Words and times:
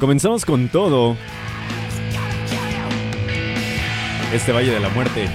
Comenzamos 0.00 0.46
con 0.46 0.68
todo. 0.68 1.14
Este 4.32 4.50
Valle 4.50 4.70
de 4.72 4.80
la 4.80 4.88
Muerte. 4.88 5.28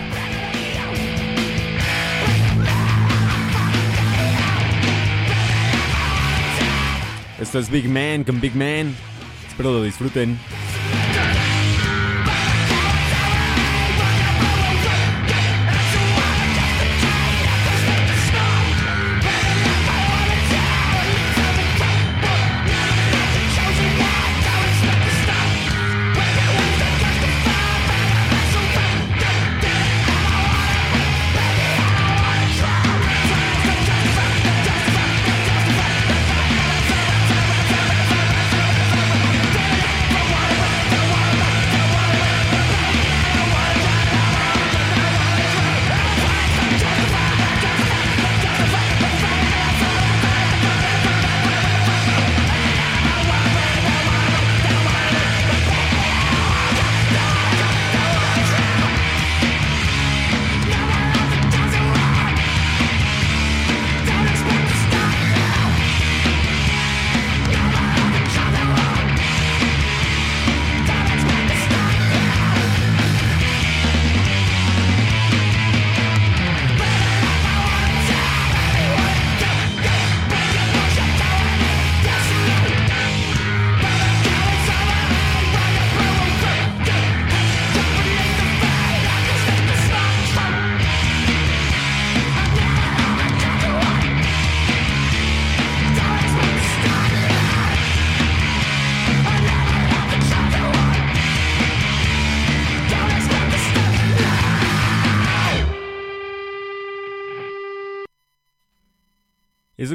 Esto 7.40 7.59
es 7.59 7.70
Big 7.70 7.88
Man 7.88 8.23
con 8.23 8.42
Big 8.42 8.56
Man. 8.56 8.96
Espero 9.48 9.72
lo 9.72 9.84
disfruten. 9.84 10.40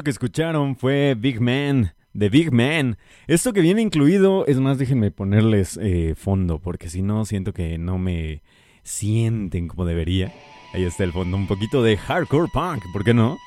Que 0.03 0.09
escucharon 0.09 0.75
fue 0.77 1.15
Big 1.15 1.39
Man, 1.39 1.93
de 2.13 2.29
Big 2.29 2.51
Man. 2.51 2.97
Esto 3.27 3.53
que 3.53 3.61
viene 3.61 3.83
incluido, 3.83 4.47
es 4.47 4.59
más, 4.59 4.79
déjenme 4.79 5.11
ponerles 5.11 5.77
eh, 5.79 6.15
fondo, 6.17 6.57
porque 6.57 6.89
si 6.89 7.03
no, 7.03 7.23
siento 7.25 7.53
que 7.53 7.77
no 7.77 7.99
me 7.99 8.41
sienten 8.81 9.67
como 9.67 9.85
debería. 9.85 10.33
Ahí 10.73 10.85
está 10.85 11.03
el 11.03 11.11
fondo, 11.11 11.37
un 11.37 11.45
poquito 11.45 11.83
de 11.83 11.97
hardcore 11.97 12.49
punk, 12.51 12.81
¿por 12.91 13.03
qué 13.03 13.13
no? 13.13 13.37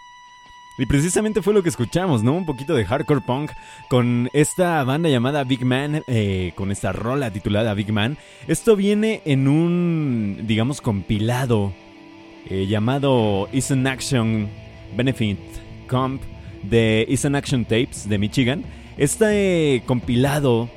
Y 0.79 0.87
precisamente 0.87 1.43
fue 1.43 1.55
lo 1.55 1.65
que 1.65 1.71
escuchamos, 1.71 2.23
¿no? 2.23 2.35
Un 2.35 2.47
poquito 2.47 2.77
de 2.77 2.85
hardcore 2.85 3.23
punk 3.23 3.51
con 3.91 4.29
esta 4.33 4.85
banda 4.85 5.09
llamada 5.09 5.43
Big 5.43 5.65
Man, 5.65 6.05
eh, 6.07 6.53
con 6.55 6.71
esta 6.71 6.93
rola 6.93 7.33
titulada 7.33 7.75
Big 7.75 7.93
Man. 7.93 8.17
Esto 8.47 8.77
viene 8.77 9.23
en 9.25 9.49
un, 9.49 10.45
digamos, 10.47 10.81
compilado 10.81 11.73
eh, 12.49 12.67
llamado 12.69 13.49
Is 13.53 13.73
an 13.73 13.89
Action 13.89 14.49
Benefit 14.97 15.39
Comp 15.89 16.23
de 16.69 17.07
Is 17.09 17.25
Action 17.25 17.65
Tapes 17.65 18.09
de 18.09 18.19
Michigan. 18.19 18.65
Este 18.97 19.83
compilado 19.87 20.69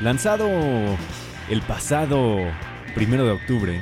lanzado 0.01 0.49
el 1.49 1.61
pasado 1.61 2.39
primero 2.93 3.23
de 3.23 3.31
octubre 3.31 3.81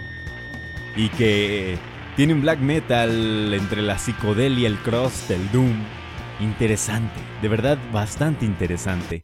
y 0.96 1.10
que 1.10 1.80
tiene 2.16 2.36
un 2.36 2.42
black 2.42 2.60
metal 2.60 3.52
entre 3.56 3.82
la 3.82 3.98
psicodelia, 3.98 4.68
el 4.68 4.78
cross, 4.78 5.32
el 5.32 5.52
doom. 5.52 5.74
Interesante, 6.42 7.20
de 7.42 7.48
verdad 7.48 7.80
bastante 7.92 8.46
interesante. 8.46 9.24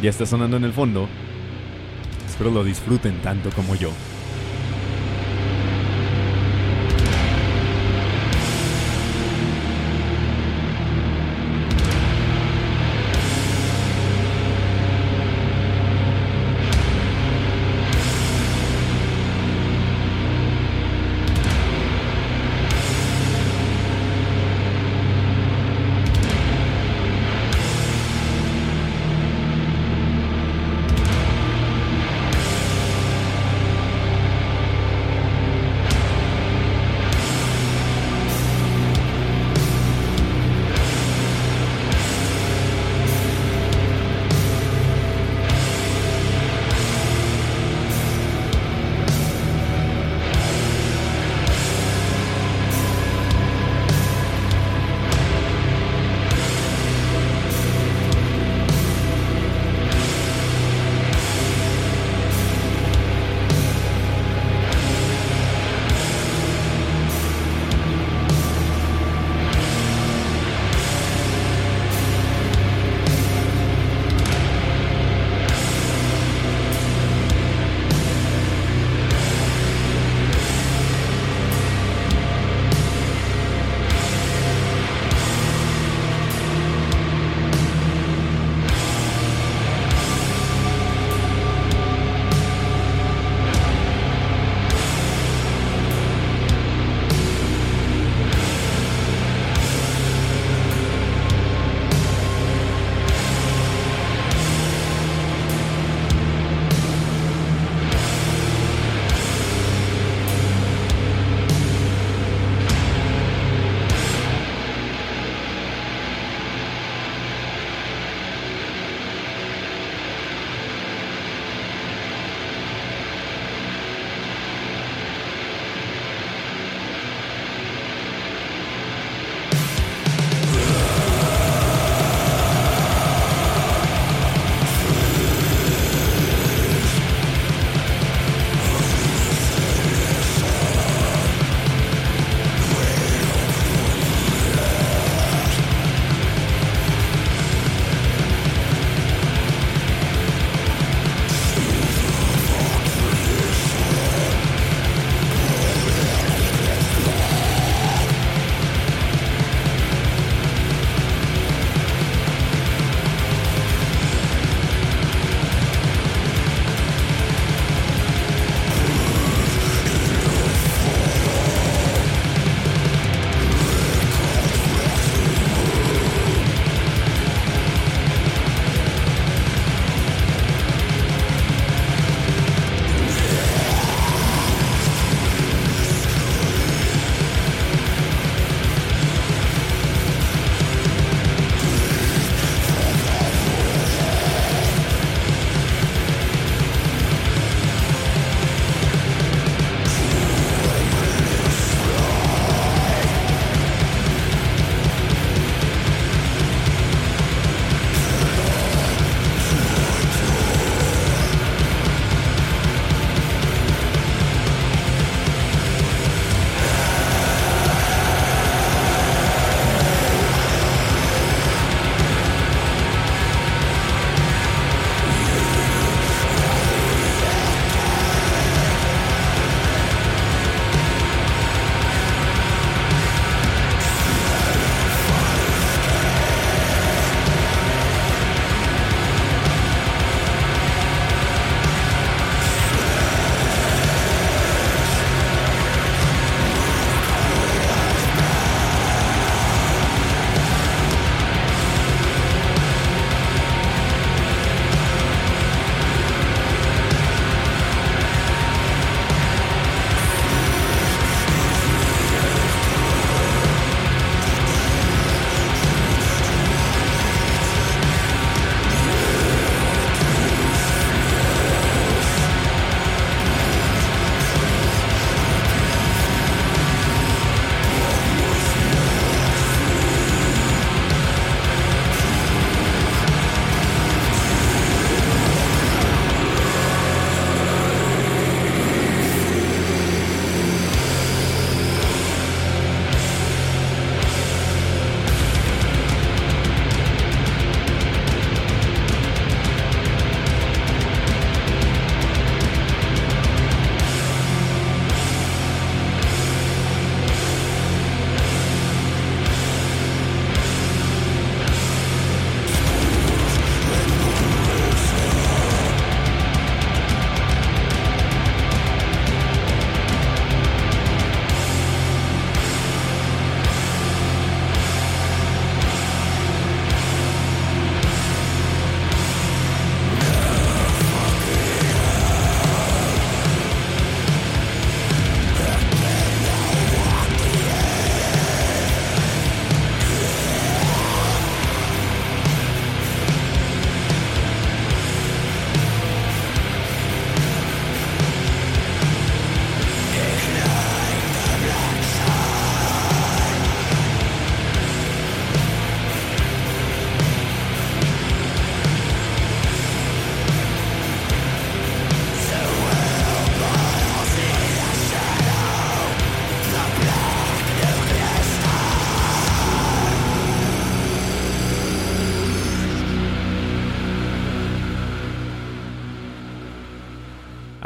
Ya 0.00 0.10
está 0.10 0.24
sonando 0.24 0.56
en 0.56 0.64
el 0.64 0.72
fondo. 0.72 1.08
Espero 2.28 2.52
lo 2.52 2.62
disfruten 2.62 3.20
tanto 3.20 3.50
como 3.50 3.74
yo. 3.74 3.90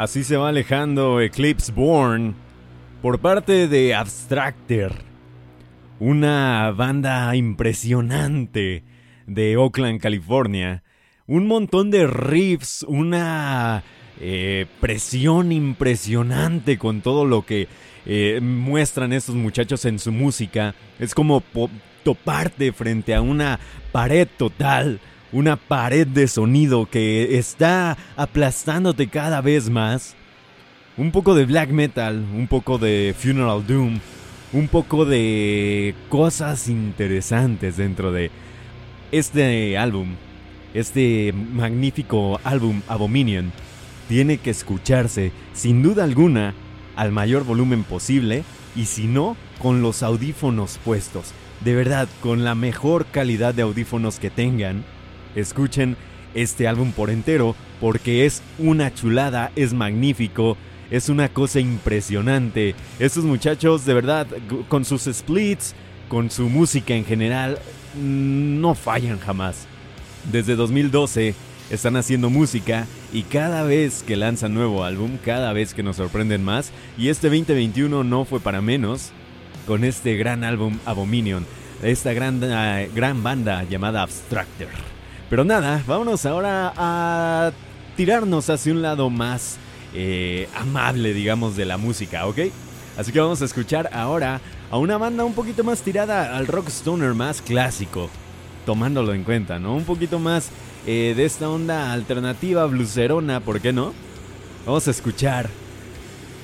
Así 0.07 0.23
se 0.23 0.37
va 0.37 0.47
alejando 0.47 1.19
Eclipse 1.19 1.69
Born 1.69 2.33
por 3.01 3.19
parte 3.19 3.67
de 3.67 3.93
Abstractor, 3.93 4.93
una 5.99 6.71
banda 6.71 7.35
impresionante 7.35 8.85
de 9.25 9.57
Oakland, 9.57 9.99
California. 9.99 10.81
Un 11.25 11.45
montón 11.45 11.91
de 11.91 12.07
riffs, 12.07 12.83
una 12.87 13.83
eh, 14.21 14.65
presión 14.79 15.51
impresionante 15.51 16.77
con 16.77 17.01
todo 17.01 17.25
lo 17.25 17.45
que 17.45 17.67
eh, 18.05 18.39
muestran 18.41 19.11
estos 19.11 19.35
muchachos 19.35 19.83
en 19.83 19.99
su 19.99 20.13
música. 20.13 20.73
Es 20.99 21.13
como 21.13 21.43
toparte 22.05 22.71
frente 22.71 23.13
a 23.13 23.19
una 23.19 23.59
pared 23.91 24.29
total 24.37 25.01
una 25.31 25.55
pared 25.55 26.07
de 26.07 26.27
sonido 26.27 26.85
que 26.85 27.37
está 27.37 27.97
aplastándote 28.15 29.07
cada 29.07 29.41
vez 29.41 29.69
más. 29.69 30.15
Un 30.97 31.11
poco 31.11 31.35
de 31.35 31.45
black 31.45 31.69
metal, 31.69 32.25
un 32.33 32.47
poco 32.47 32.77
de 32.77 33.13
funeral 33.17 33.65
doom, 33.67 33.99
un 34.53 34.67
poco 34.67 35.05
de 35.05 35.93
cosas 36.09 36.67
interesantes 36.69 37.77
dentro 37.77 38.11
de 38.11 38.31
este 39.11 39.77
álbum. 39.77 40.15
Este 40.73 41.33
magnífico 41.33 42.39
álbum 42.43 42.81
Abominion 42.87 43.51
tiene 44.07 44.37
que 44.37 44.49
escucharse 44.49 45.31
sin 45.53 45.83
duda 45.83 46.03
alguna 46.03 46.53
al 46.95 47.11
mayor 47.11 47.43
volumen 47.43 47.83
posible 47.83 48.43
y 48.75 48.85
si 48.85 49.05
no, 49.05 49.35
con 49.59 49.81
los 49.81 50.03
audífonos 50.03 50.79
puestos. 50.83 51.33
De 51.63 51.73
verdad, 51.73 52.07
con 52.21 52.43
la 52.43 52.55
mejor 52.55 53.05
calidad 53.07 53.53
de 53.53 53.63
audífonos 53.63 54.19
que 54.19 54.29
tengan 54.29 54.83
escuchen 55.37 55.95
este 56.33 56.67
álbum 56.67 56.91
por 56.91 57.09
entero 57.09 57.55
porque 57.79 58.25
es 58.25 58.41
una 58.57 58.93
chulada, 58.93 59.51
es 59.55 59.73
magnífico, 59.73 60.57
es 60.91 61.09
una 61.09 61.29
cosa 61.29 61.59
impresionante. 61.59 62.75
Estos 62.99 63.23
muchachos 63.23 63.85
de 63.85 63.93
verdad 63.93 64.27
con 64.67 64.85
sus 64.85 65.03
splits, 65.03 65.75
con 66.09 66.31
su 66.31 66.49
música 66.49 66.93
en 66.95 67.05
general, 67.05 67.59
no 67.95 68.75
fallan 68.75 69.19
jamás. 69.19 69.67
Desde 70.31 70.55
2012 70.55 71.35
están 71.69 71.95
haciendo 71.97 72.29
música 72.29 72.85
y 73.13 73.23
cada 73.23 73.63
vez 73.63 74.03
que 74.03 74.15
lanzan 74.15 74.53
nuevo 74.53 74.83
álbum, 74.83 75.17
cada 75.23 75.53
vez 75.53 75.73
que 75.73 75.83
nos 75.83 75.97
sorprenden 75.97 76.43
más, 76.43 76.71
y 76.97 77.09
este 77.09 77.27
2021 77.27 78.03
no 78.03 78.25
fue 78.25 78.39
para 78.39 78.61
menos, 78.61 79.11
con 79.65 79.83
este 79.83 80.15
gran 80.15 80.43
álbum 80.43 80.79
Abominion, 80.85 81.45
esta 81.83 82.13
gran, 82.13 82.41
ah, 82.43 82.85
gran 82.95 83.21
banda 83.21 83.63
llamada 83.63 84.01
Abstractor. 84.01 84.96
Pero 85.29 85.43
nada, 85.43 85.83
vámonos 85.85 86.25
ahora 86.25 86.73
a 86.77 87.51
tirarnos 87.97 88.49
hacia 88.49 88.71
un 88.71 88.81
lado 88.81 89.09
más 89.09 89.57
eh, 89.93 90.47
amable, 90.55 91.13
digamos, 91.13 91.57
de 91.57 91.65
la 91.65 91.77
música, 91.77 92.25
¿ok? 92.27 92.39
Así 92.97 93.11
que 93.11 93.19
vamos 93.19 93.41
a 93.41 93.45
escuchar 93.45 93.89
ahora 93.91 94.39
a 94.71 94.77
una 94.77 94.97
banda 94.97 95.25
un 95.25 95.33
poquito 95.33 95.63
más 95.63 95.81
tirada 95.81 96.37
al 96.37 96.47
rock 96.47 96.69
stoner 96.69 97.13
más 97.13 97.41
clásico, 97.41 98.09
tomándolo 98.65 99.13
en 99.13 99.23
cuenta, 99.23 99.59
¿no? 99.59 99.75
Un 99.75 99.83
poquito 99.83 100.17
más 100.17 100.49
eh, 100.85 101.13
de 101.15 101.25
esta 101.25 101.49
onda 101.49 101.91
alternativa, 101.91 102.65
blucerona, 102.65 103.41
¿por 103.41 103.59
qué 103.59 103.73
no? 103.73 103.93
Vamos 104.65 104.87
a 104.87 104.91
escuchar, 104.91 105.49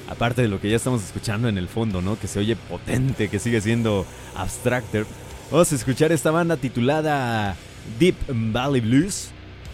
aparte 0.10 0.42
de 0.42 0.50
lo 0.50 0.60
que 0.60 0.70
ya 0.70 0.76
estamos 0.76 1.04
escuchando 1.04 1.48
en 1.48 1.58
el 1.58 1.70
fondo, 1.70 2.02
¿no? 2.02 2.20
Que 2.20 2.28
se 2.28 2.40
oye 2.40 2.58
potente, 2.58 3.30
que 3.30 3.40
sigue 3.40 3.62
siendo 3.62 4.06
abstractor. 4.36 5.08
Vamos 5.50 5.72
a 5.72 5.76
escuchar 5.76 6.12
esta 6.12 6.32
banda 6.32 6.58
titulada 6.58 7.56
Deep 8.00 8.16
Valley 8.28 8.82
Blues. 8.82 9.32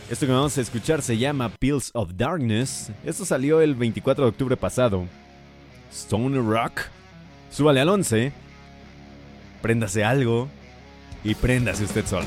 Esto 0.09 0.25
que 0.25 0.31
vamos 0.31 0.57
a 0.57 0.61
escuchar 0.61 1.01
se 1.01 1.17
llama 1.17 1.49
Pills 1.49 1.91
of 1.93 2.11
Darkness. 2.15 2.91
Esto 3.05 3.25
salió 3.25 3.61
el 3.61 3.75
24 3.75 4.25
de 4.25 4.29
octubre 4.29 4.57
pasado. 4.57 5.05
Stone 5.91 6.37
Rock. 6.37 6.81
Súbale 7.51 7.81
al 7.81 7.89
11. 7.89 8.31
Préndase 9.61 10.03
algo. 10.03 10.47
Y 11.23 11.35
préndase 11.35 11.83
usted 11.83 12.05
solo. 12.05 12.25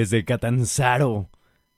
Desde 0.00 0.24
Catanzaro. 0.24 1.28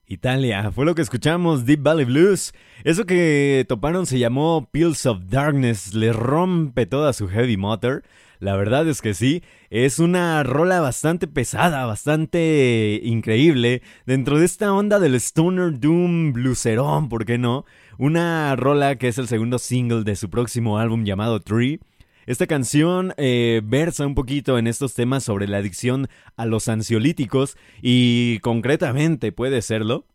Italia, 0.07 0.71
fue 0.71 0.85
lo 0.85 0.95
que 0.95 1.02
escuchamos, 1.02 1.67
Deep 1.67 1.83
Valley 1.83 2.05
Blues. 2.05 2.52
Eso 2.85 3.05
que 3.05 3.64
toparon 3.69 4.07
se 4.07 4.21
llamó 4.21 4.69
Pills 4.71 5.07
of 5.07 5.25
Darkness, 5.26 5.93
le 5.95 6.12
rompe 6.12 6.87
toda 6.87 7.12
su 7.14 7.26
heavy 7.26 7.57
motor. 7.57 8.05
La 8.38 8.55
verdad 8.55 8.87
es 8.88 9.02
que 9.02 9.14
sí, 9.14 9.43
es 9.71 9.99
una 9.99 10.45
rola 10.45 10.81
bastante 10.81 11.26
pesada, 11.26 11.85
bastante 11.85 13.00
increíble, 13.02 13.83
dentro 14.07 14.38
de 14.38 14.45
esta 14.45 14.73
onda 14.73 15.00
del 15.00 15.17
Stoner 15.17 15.81
Doom 15.81 16.33
blueserón, 16.33 17.09
¿por 17.09 17.25
qué 17.25 17.38
no? 17.38 17.64
Una 17.99 18.55
rola 18.55 18.97
que 18.97 19.09
es 19.09 19.19
el 19.19 19.26
segundo 19.26 19.59
single 19.59 20.05
de 20.05 20.14
su 20.14 20.31
próximo 20.31 20.79
álbum 20.79 21.05
llamado 21.05 21.41
Tree. 21.41 21.81
Esta 22.25 22.47
canción 22.47 23.14
eh, 23.17 23.62
versa 23.64 24.07
un 24.07 24.14
poquito 24.14 24.57
en 24.57 24.69
estos 24.69 24.95
temas 24.95 25.25
sobre 25.25 25.49
la 25.49 25.59
adicción 25.59 26.07
a 26.37 26.47
los 26.47 26.69
ansiolíticos 26.69 27.57
y 27.81 28.38
concretamente 28.41 29.33
puede 29.33 29.61
serlo. 29.61 30.07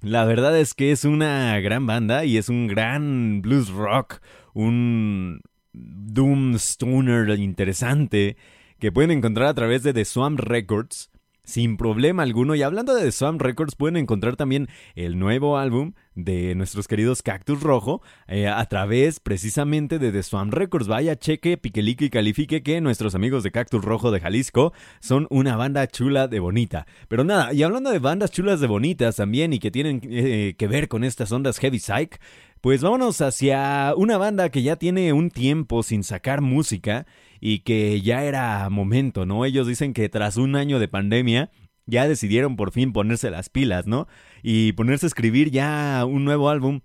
La 0.00 0.24
verdad 0.24 0.58
es 0.58 0.72
que 0.72 0.90
es 0.90 1.04
una 1.04 1.60
gran 1.60 1.86
banda 1.86 2.24
y 2.24 2.38
es 2.38 2.48
un 2.48 2.66
gran 2.66 3.42
blues 3.42 3.68
rock, 3.68 4.20
un 4.54 5.42
Doom 5.74 6.54
Stoner 6.54 7.38
interesante 7.38 8.38
que 8.78 8.90
pueden 8.90 9.10
encontrar 9.10 9.48
a 9.48 9.54
través 9.54 9.82
de 9.82 9.92
The 9.92 10.06
Swamp 10.06 10.40
Records 10.40 11.09
sin 11.50 11.76
problema 11.76 12.22
alguno. 12.22 12.54
Y 12.54 12.62
hablando 12.62 12.94
de 12.94 13.02
The 13.02 13.12
Swamp 13.12 13.42
Records, 13.42 13.74
pueden 13.74 13.96
encontrar 13.96 14.36
también 14.36 14.68
el 14.94 15.18
nuevo 15.18 15.58
álbum 15.58 15.92
de 16.14 16.54
nuestros 16.54 16.86
queridos 16.86 17.22
Cactus 17.22 17.62
Rojo 17.62 18.02
eh, 18.28 18.48
a 18.48 18.64
través 18.66 19.20
precisamente 19.20 19.98
de 19.98 20.12
The 20.12 20.22
Swamp 20.22 20.54
Records. 20.54 20.86
Vaya, 20.86 21.16
cheque, 21.16 21.56
piquelique 21.56 22.06
y 22.06 22.10
califique 22.10 22.62
que 22.62 22.80
nuestros 22.80 23.14
amigos 23.14 23.42
de 23.42 23.50
Cactus 23.50 23.84
Rojo 23.84 24.10
de 24.10 24.20
Jalisco 24.20 24.72
son 25.00 25.26
una 25.30 25.56
banda 25.56 25.86
chula 25.86 26.28
de 26.28 26.40
bonita. 26.40 26.86
Pero 27.08 27.24
nada, 27.24 27.52
y 27.52 27.62
hablando 27.62 27.90
de 27.90 27.98
bandas 27.98 28.30
chulas 28.30 28.60
de 28.60 28.66
bonitas 28.66 29.16
también 29.16 29.52
y 29.52 29.58
que 29.58 29.70
tienen 29.70 30.00
eh, 30.04 30.54
que 30.56 30.68
ver 30.68 30.88
con 30.88 31.04
estas 31.04 31.32
ondas 31.32 31.58
heavy 31.58 31.78
psych, 31.78 32.20
pues 32.60 32.82
vámonos 32.82 33.20
hacia 33.22 33.94
una 33.96 34.18
banda 34.18 34.50
que 34.50 34.62
ya 34.62 34.76
tiene 34.76 35.12
un 35.12 35.30
tiempo 35.30 35.82
sin 35.82 36.04
sacar 36.04 36.42
música 36.42 37.06
y 37.40 37.60
que 37.60 38.00
ya 38.02 38.24
era 38.24 38.68
momento, 38.70 39.26
¿no? 39.26 39.44
Ellos 39.44 39.66
dicen 39.66 39.94
que 39.94 40.08
tras 40.08 40.36
un 40.36 40.56
año 40.56 40.78
de 40.78 40.88
pandemia 40.88 41.50
ya 41.86 42.06
decidieron 42.06 42.56
por 42.56 42.72
fin 42.72 42.92
ponerse 42.92 43.30
las 43.30 43.48
pilas, 43.48 43.86
¿no? 43.86 44.06
Y 44.42 44.72
ponerse 44.72 45.06
a 45.06 45.08
escribir 45.08 45.50
ya 45.50 46.04
un 46.06 46.24
nuevo 46.24 46.50
álbum. 46.50 46.80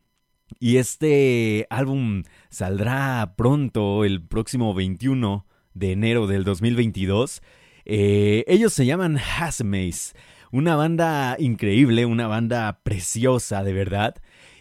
Y 0.60 0.78
este 0.78 1.68
álbum 1.70 2.24
saldrá 2.50 3.36
pronto, 3.36 4.06
el 4.06 4.22
próximo 4.22 4.74
21 4.74 5.46
de 5.74 5.92
enero 5.92 6.28
del 6.28 6.44
2022. 6.44 7.42
Eh, 7.86 8.44
ellos 8.48 8.74
se 8.74 8.86
llaman 8.86 9.18
Hasmace, 9.18 10.14
una 10.52 10.76
banda 10.76 11.36
increíble, 11.40 12.06
una 12.06 12.28
banda 12.28 12.82
preciosa 12.84 13.64
de 13.64 13.74
verdad 13.74 14.16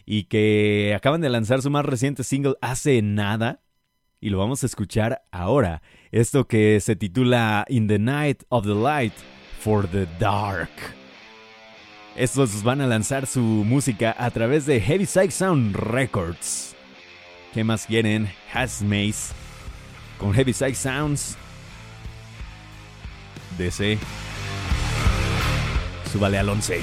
y 0.07 0.25
que 0.25 0.93
acaban 0.95 1.21
de 1.21 1.31
lanzar 1.31 1.63
su 1.63 1.71
más 1.71 1.85
reciente 1.85 2.25
single 2.25 2.57
hace 2.61 3.01
nada 3.01 3.64
y 4.25 4.31
lo 4.31 4.39
vamos 4.39 4.63
a 4.63 4.67
escuchar 4.67 5.23
ahora. 5.33 5.83
Esto 6.11 6.49
que 6.49 6.81
se 6.81 6.97
titula 6.97 7.67
In 7.69 7.89
the 7.89 7.99
Night 7.99 8.45
of 8.49 8.65
the 8.65 8.75
Light 8.75 9.13
for 9.61 9.87
the 9.87 10.07
Dark. 10.19 10.71
Estos 12.17 12.63
van 12.63 12.81
a 12.81 12.87
lanzar 12.87 13.27
su 13.27 13.43
música 13.43 14.17
a 14.19 14.31
través 14.31 14.65
de 14.65 14.81
Heavy 14.81 15.05
Psych 15.05 15.31
Sound 15.31 15.77
Records. 15.77 16.75
¿Qué 17.53 17.65
más 17.65 17.85
quieren? 17.85 18.31
Maze 18.55 19.35
con 20.19 20.33
Heavy 20.33 20.55
Psych 20.55 20.75
Sounds. 20.75 21.37
DC. 23.59 23.99
Súbale 26.11 26.39
al 26.39 26.49
11. 26.49 26.81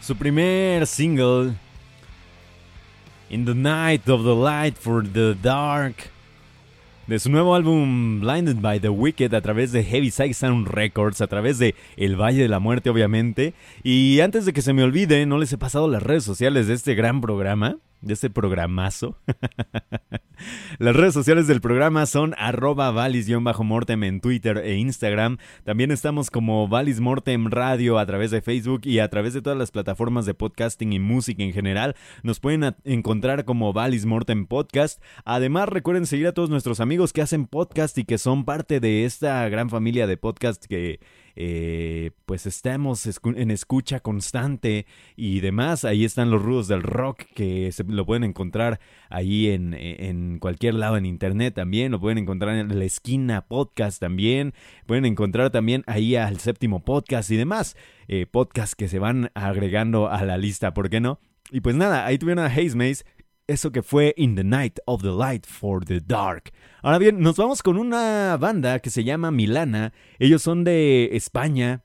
Su 0.00 0.16
primer 0.16 0.86
single, 0.86 1.54
In 3.28 3.44
the 3.44 3.54
Night 3.54 4.08
of 4.08 4.24
the 4.24 4.34
Light 4.34 4.78
for 4.78 5.06
the 5.06 5.34
Dark, 5.34 6.10
de 7.06 7.18
su 7.18 7.28
nuevo 7.28 7.54
álbum 7.54 8.20
Blinded 8.20 8.62
by 8.62 8.80
the 8.80 8.88
Wicked 8.88 9.34
a 9.34 9.42
través 9.42 9.72
de 9.72 9.84
Heavy 9.84 10.10
Side 10.10 10.32
Sound 10.32 10.68
Records, 10.68 11.20
a 11.20 11.26
través 11.26 11.58
de 11.58 11.74
El 11.98 12.16
Valle 12.16 12.40
de 12.40 12.48
la 12.48 12.60
Muerte 12.60 12.88
obviamente. 12.88 13.52
Y 13.82 14.20
antes 14.20 14.46
de 14.46 14.54
que 14.54 14.62
se 14.62 14.72
me 14.72 14.84
olvide, 14.84 15.26
no 15.26 15.36
les 15.36 15.52
he 15.52 15.58
pasado 15.58 15.86
las 15.86 16.02
redes 16.02 16.24
sociales 16.24 16.66
de 16.66 16.74
este 16.74 16.94
gran 16.94 17.20
programa 17.20 17.76
de 18.00 18.14
este 18.14 18.30
programazo. 18.30 19.16
Las 20.78 20.94
redes 20.94 21.14
sociales 21.14 21.46
del 21.48 21.60
programa 21.60 22.06
son 22.06 22.34
arroba 22.38 22.90
valis-mortem 22.92 24.04
en 24.04 24.20
Twitter 24.20 24.58
e 24.58 24.76
Instagram. 24.76 25.38
También 25.64 25.90
estamos 25.90 26.30
como 26.30 26.68
Valis 26.68 27.00
Mortem 27.00 27.48
Radio 27.50 27.98
a 27.98 28.06
través 28.06 28.30
de 28.30 28.40
Facebook 28.40 28.82
y 28.84 29.00
a 29.00 29.08
través 29.08 29.34
de 29.34 29.42
todas 29.42 29.58
las 29.58 29.72
plataformas 29.72 30.26
de 30.26 30.34
podcasting 30.34 30.92
y 30.92 31.00
música 31.00 31.42
en 31.42 31.52
general. 31.52 31.96
Nos 32.22 32.38
pueden 32.38 32.76
encontrar 32.84 33.44
como 33.44 33.72
Valis 33.72 34.06
Mortem 34.06 34.46
Podcast. 34.46 35.02
Además, 35.24 35.68
recuerden 35.68 36.06
seguir 36.06 36.28
a 36.28 36.32
todos 36.32 36.50
nuestros 36.50 36.80
amigos 36.80 37.12
que 37.12 37.22
hacen 37.22 37.46
podcast 37.46 37.98
y 37.98 38.04
que 38.04 38.18
son 38.18 38.44
parte 38.44 38.80
de 38.80 39.04
esta 39.04 39.48
gran 39.48 39.70
familia 39.70 40.06
de 40.06 40.16
podcast 40.16 40.64
que 40.64 41.00
eh, 41.40 42.10
pues 42.26 42.46
estamos 42.46 43.08
en 43.22 43.52
escucha 43.52 44.00
constante 44.00 44.86
y 45.14 45.38
demás. 45.38 45.84
Ahí 45.84 46.04
están 46.04 46.32
los 46.32 46.42
rudos 46.42 46.66
del 46.66 46.82
rock 46.82 47.22
que 47.32 47.70
se 47.70 47.84
lo 47.84 48.04
pueden 48.04 48.24
encontrar 48.24 48.80
ahí 49.08 49.48
en, 49.48 49.72
en 49.72 50.40
cualquier 50.40 50.74
lado 50.74 50.96
en 50.96 51.06
internet 51.06 51.54
también. 51.54 51.92
Lo 51.92 52.00
pueden 52.00 52.18
encontrar 52.18 52.56
en 52.56 52.76
la 52.76 52.84
esquina 52.84 53.46
podcast 53.46 54.00
también. 54.00 54.52
Pueden 54.86 55.04
encontrar 55.04 55.50
también 55.50 55.84
ahí 55.86 56.16
al 56.16 56.40
séptimo 56.40 56.84
podcast 56.84 57.30
y 57.30 57.36
demás. 57.36 57.76
Eh, 58.08 58.26
podcasts 58.26 58.74
que 58.74 58.88
se 58.88 58.98
van 58.98 59.30
agregando 59.34 60.08
a 60.08 60.24
la 60.24 60.38
lista, 60.38 60.74
¿por 60.74 60.90
qué 60.90 60.98
no? 60.98 61.20
Y 61.52 61.60
pues 61.60 61.76
nada, 61.76 62.04
ahí 62.04 62.18
tuvieron 62.18 62.44
a 62.44 62.48
Haze 62.48 62.74
Maze 62.74 63.04
eso 63.48 63.72
que 63.72 63.82
fue 63.82 64.14
In 64.16 64.36
the 64.36 64.44
Night 64.44 64.78
of 64.84 65.02
the 65.02 65.10
Light 65.10 65.46
for 65.46 65.84
the 65.84 66.00
Dark. 66.00 66.52
Ahora 66.82 66.98
bien, 66.98 67.18
nos 67.18 67.36
vamos 67.36 67.62
con 67.62 67.78
una 67.78 68.36
banda 68.36 68.78
que 68.78 68.90
se 68.90 69.04
llama 69.04 69.30
Milana. 69.30 69.92
Ellos 70.18 70.42
son 70.42 70.64
de 70.64 71.16
España, 71.16 71.82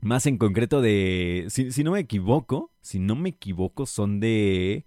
más 0.00 0.26
en 0.26 0.38
concreto 0.38 0.80
de... 0.80 1.46
Si, 1.48 1.84
no 1.84 1.92
me 1.92 2.00
equivoco, 2.00 2.72
si 2.80 2.98
no 2.98 3.14
me 3.14 3.28
equivoco, 3.28 3.86
son 3.86 4.18
de... 4.18 4.86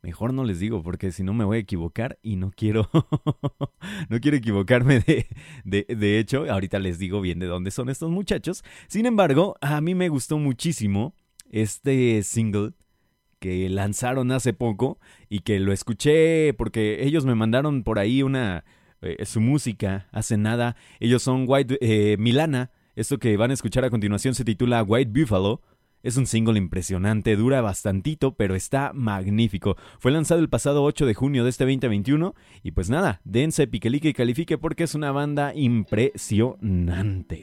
Mejor 0.00 0.34
no 0.34 0.42
les 0.42 0.58
digo 0.58 0.82
porque 0.82 1.12
si 1.12 1.22
no 1.22 1.32
me 1.32 1.44
voy 1.44 1.58
a 1.58 1.60
equivocar 1.60 2.18
y 2.22 2.34
no 2.34 2.50
quiero, 2.50 2.90
no 4.08 4.20
quiero 4.20 4.36
equivocarme 4.36 4.98
de, 4.98 5.26
de, 5.64 5.84
de 5.94 6.18
hecho, 6.18 6.50
ahorita 6.50 6.80
les 6.80 6.98
digo 6.98 7.20
bien 7.20 7.38
de 7.38 7.46
dónde 7.46 7.70
son 7.70 7.88
estos 7.88 8.10
muchachos. 8.10 8.64
Sin 8.88 9.06
embargo, 9.06 9.56
a 9.60 9.80
mí 9.80 9.94
me 9.94 10.08
gustó 10.08 10.38
muchísimo 10.38 11.14
este 11.50 12.22
single 12.24 12.72
que 13.42 13.68
lanzaron 13.68 14.30
hace 14.30 14.52
poco 14.52 15.00
y 15.28 15.40
que 15.40 15.58
lo 15.58 15.72
escuché 15.72 16.54
porque 16.54 17.04
ellos 17.04 17.26
me 17.26 17.34
mandaron 17.34 17.82
por 17.82 17.98
ahí 17.98 18.22
una 18.22 18.64
eh, 19.00 19.26
su 19.26 19.40
música 19.40 20.06
hace 20.12 20.36
nada. 20.36 20.76
Ellos 21.00 21.24
son 21.24 21.46
White 21.48 21.76
eh, 21.80 22.16
Milana. 22.18 22.70
Esto 22.94 23.18
que 23.18 23.36
van 23.36 23.50
a 23.50 23.54
escuchar 23.54 23.84
a 23.84 23.90
continuación 23.90 24.36
se 24.36 24.44
titula 24.44 24.84
White 24.84 25.10
Buffalo. 25.12 25.60
Es 26.04 26.16
un 26.16 26.26
single 26.26 26.56
impresionante, 26.56 27.34
dura 27.34 27.60
bastantito, 27.60 28.36
pero 28.36 28.54
está 28.54 28.92
magnífico. 28.94 29.76
Fue 29.98 30.12
lanzado 30.12 30.40
el 30.40 30.48
pasado 30.48 30.84
8 30.84 31.04
de 31.04 31.14
junio 31.14 31.42
de 31.42 31.50
este 31.50 31.64
2021 31.64 32.36
y 32.62 32.70
pues 32.70 32.90
nada, 32.90 33.20
dense, 33.24 33.66
piquelique 33.66 34.10
y 34.10 34.12
califique 34.12 34.56
porque 34.56 34.84
es 34.84 34.94
una 34.94 35.10
banda 35.10 35.52
impresionante. 35.54 37.42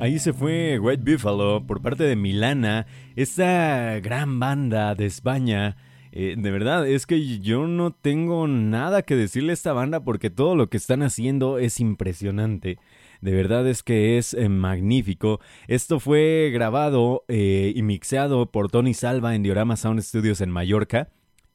Ahí 0.00 0.20
se 0.20 0.32
fue 0.32 0.78
White 0.78 1.02
Buffalo 1.10 1.66
por 1.66 1.82
parte 1.82 2.04
de 2.04 2.14
Milana, 2.14 2.86
esta 3.16 3.98
gran 3.98 4.38
banda 4.38 4.94
de 4.94 5.06
España. 5.06 5.76
Eh, 6.12 6.36
de 6.38 6.50
verdad, 6.52 6.86
es 6.86 7.04
que 7.04 7.40
yo 7.40 7.66
no 7.66 7.90
tengo 7.90 8.46
nada 8.46 9.02
que 9.02 9.16
decirle 9.16 9.50
a 9.50 9.54
esta 9.54 9.72
banda 9.72 10.04
porque 10.04 10.30
todo 10.30 10.54
lo 10.54 10.70
que 10.70 10.76
están 10.76 11.02
haciendo 11.02 11.58
es 11.58 11.80
impresionante. 11.80 12.78
De 13.20 13.32
verdad 13.32 13.66
es 13.66 13.82
que 13.82 14.18
es 14.18 14.34
eh, 14.34 14.48
magnífico. 14.48 15.40
Esto 15.66 15.98
fue 15.98 16.50
grabado 16.52 17.24
eh, 17.26 17.72
y 17.74 17.82
mixeado 17.82 18.52
por 18.52 18.70
Tony 18.70 18.94
Salva 18.94 19.34
en 19.34 19.42
Diorama 19.42 19.76
Sound 19.76 20.00
Studios 20.02 20.40
en 20.40 20.50
Mallorca 20.50 21.08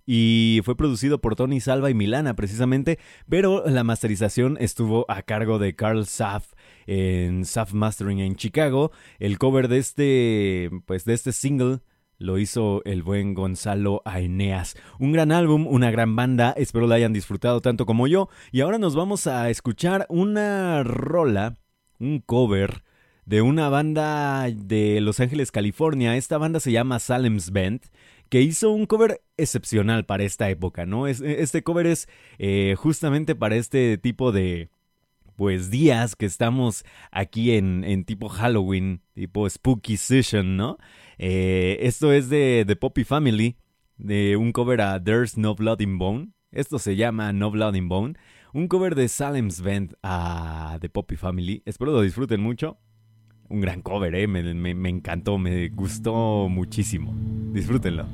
y 0.06 0.60
fue 0.66 0.76
producido 0.76 1.22
por 1.22 1.36
Tony 1.36 1.62
Salva 1.62 1.90
y 1.90 1.94
Milana 1.94 2.36
precisamente, 2.36 3.00
pero 3.30 3.64
la 3.66 3.86
masterización 3.86 4.58
estuvo 4.60 5.06
a 5.10 5.22
cargo 5.22 5.60
de 5.60 5.76
Carl 5.76 6.06
Saff 6.06 6.53
en 6.88 7.46
Saff 7.46 7.74
Mastering 7.74 8.20
en 8.20 8.36
Chicago. 8.36 8.92
El 9.20 9.38
cover 9.38 9.68
de 9.68 9.78
este, 9.78 10.70
pues 10.86 11.06
de 11.06 11.14
este 11.14 11.32
single 11.32 11.80
lo 12.18 12.38
hizo 12.38 12.82
el 12.86 13.04
buen 13.04 13.34
Gonzalo 13.34 14.02
Aeneas. 14.06 14.76
Un 15.00 15.12
gran 15.12 15.32
álbum, 15.32 15.68
una 15.68 15.92
gran 15.92 16.16
banda, 16.16 16.54
espero 16.58 16.88
la 16.88 16.96
hayan 16.96 17.14
disfrutado 17.14 17.62
tanto 17.62 17.86
como 17.86 18.08
yo. 18.08 18.30
Y 18.52 18.62
ahora 18.62 18.78
nos 18.78 18.96
vamos 18.96 19.28
a 19.28 19.50
escuchar 19.50 20.06
una 20.10 20.84
rola, 20.84 21.58
un 22.00 22.20
cover 22.20 22.84
de 23.26 23.42
una 23.42 23.70
banda 23.70 24.48
de 24.50 25.02
Los 25.02 25.20
Ángeles, 25.20 25.52
California. 25.52 26.16
Esta 26.16 26.38
banda 26.38 26.60
se 26.60 26.72
llama 26.72 27.00
Salem's 27.00 27.52
Band 27.52 27.82
que 28.30 28.42
hizo 28.42 28.72
un 28.72 28.88
cover 28.88 29.22
excepcional 29.38 30.06
para 30.06 30.24
esta 30.24 30.50
época, 30.50 30.88
¿no? 30.88 31.06
Este 31.06 31.62
cover 31.62 31.86
es 31.86 32.08
eh, 32.40 32.74
justamente 32.78 33.36
para 33.36 33.58
este 33.58 34.00
tipo 34.00 34.32
de, 34.32 34.70
pues, 35.36 35.70
días 35.70 36.16
que 36.16 36.26
estamos 36.26 36.84
aquí 37.12 37.52
en, 37.52 37.84
en 37.84 38.06
tipo 38.06 38.30
Halloween, 38.30 39.02
tipo 39.14 39.50
Spooky 39.50 39.98
Session, 39.98 40.58
¿no? 40.58 40.78
Eh, 41.18 41.78
esto 41.82 42.12
es 42.12 42.30
de 42.30 42.64
The 42.68 42.76
Poppy 42.76 43.04
Family, 43.04 43.58
de 43.98 44.38
un 44.38 44.52
cover 44.52 44.82
a 44.82 45.04
There's 45.04 45.38
No 45.38 45.56
Blood 45.56 45.82
in 45.82 45.98
Bone. 45.98 46.30
Esto 46.52 46.80
se 46.80 46.96
llama 46.96 47.34
No 47.34 47.52
Blood 47.52 47.76
in 47.76 47.90
Bone. 47.90 48.14
Un 48.54 48.68
cover 48.68 48.96
de 48.96 49.08
Salem's 49.08 49.62
Band 49.62 49.96
a 50.04 50.78
The 50.82 50.90
Poppy 50.90 51.16
Family. 51.16 51.64
Espero 51.66 51.92
lo 51.92 52.02
disfruten 52.02 52.42
mucho 52.42 52.80
un 53.50 53.62
gran 53.62 53.82
cover, 53.82 54.16
¿eh? 54.16 54.28
me, 54.28 54.54
me, 54.54 54.74
me 54.74 54.90
encantó, 54.90 55.38
me 55.38 55.70
gustó 55.70 56.48
muchísimo. 56.50 57.14
Disfrútenlo. 57.54 58.06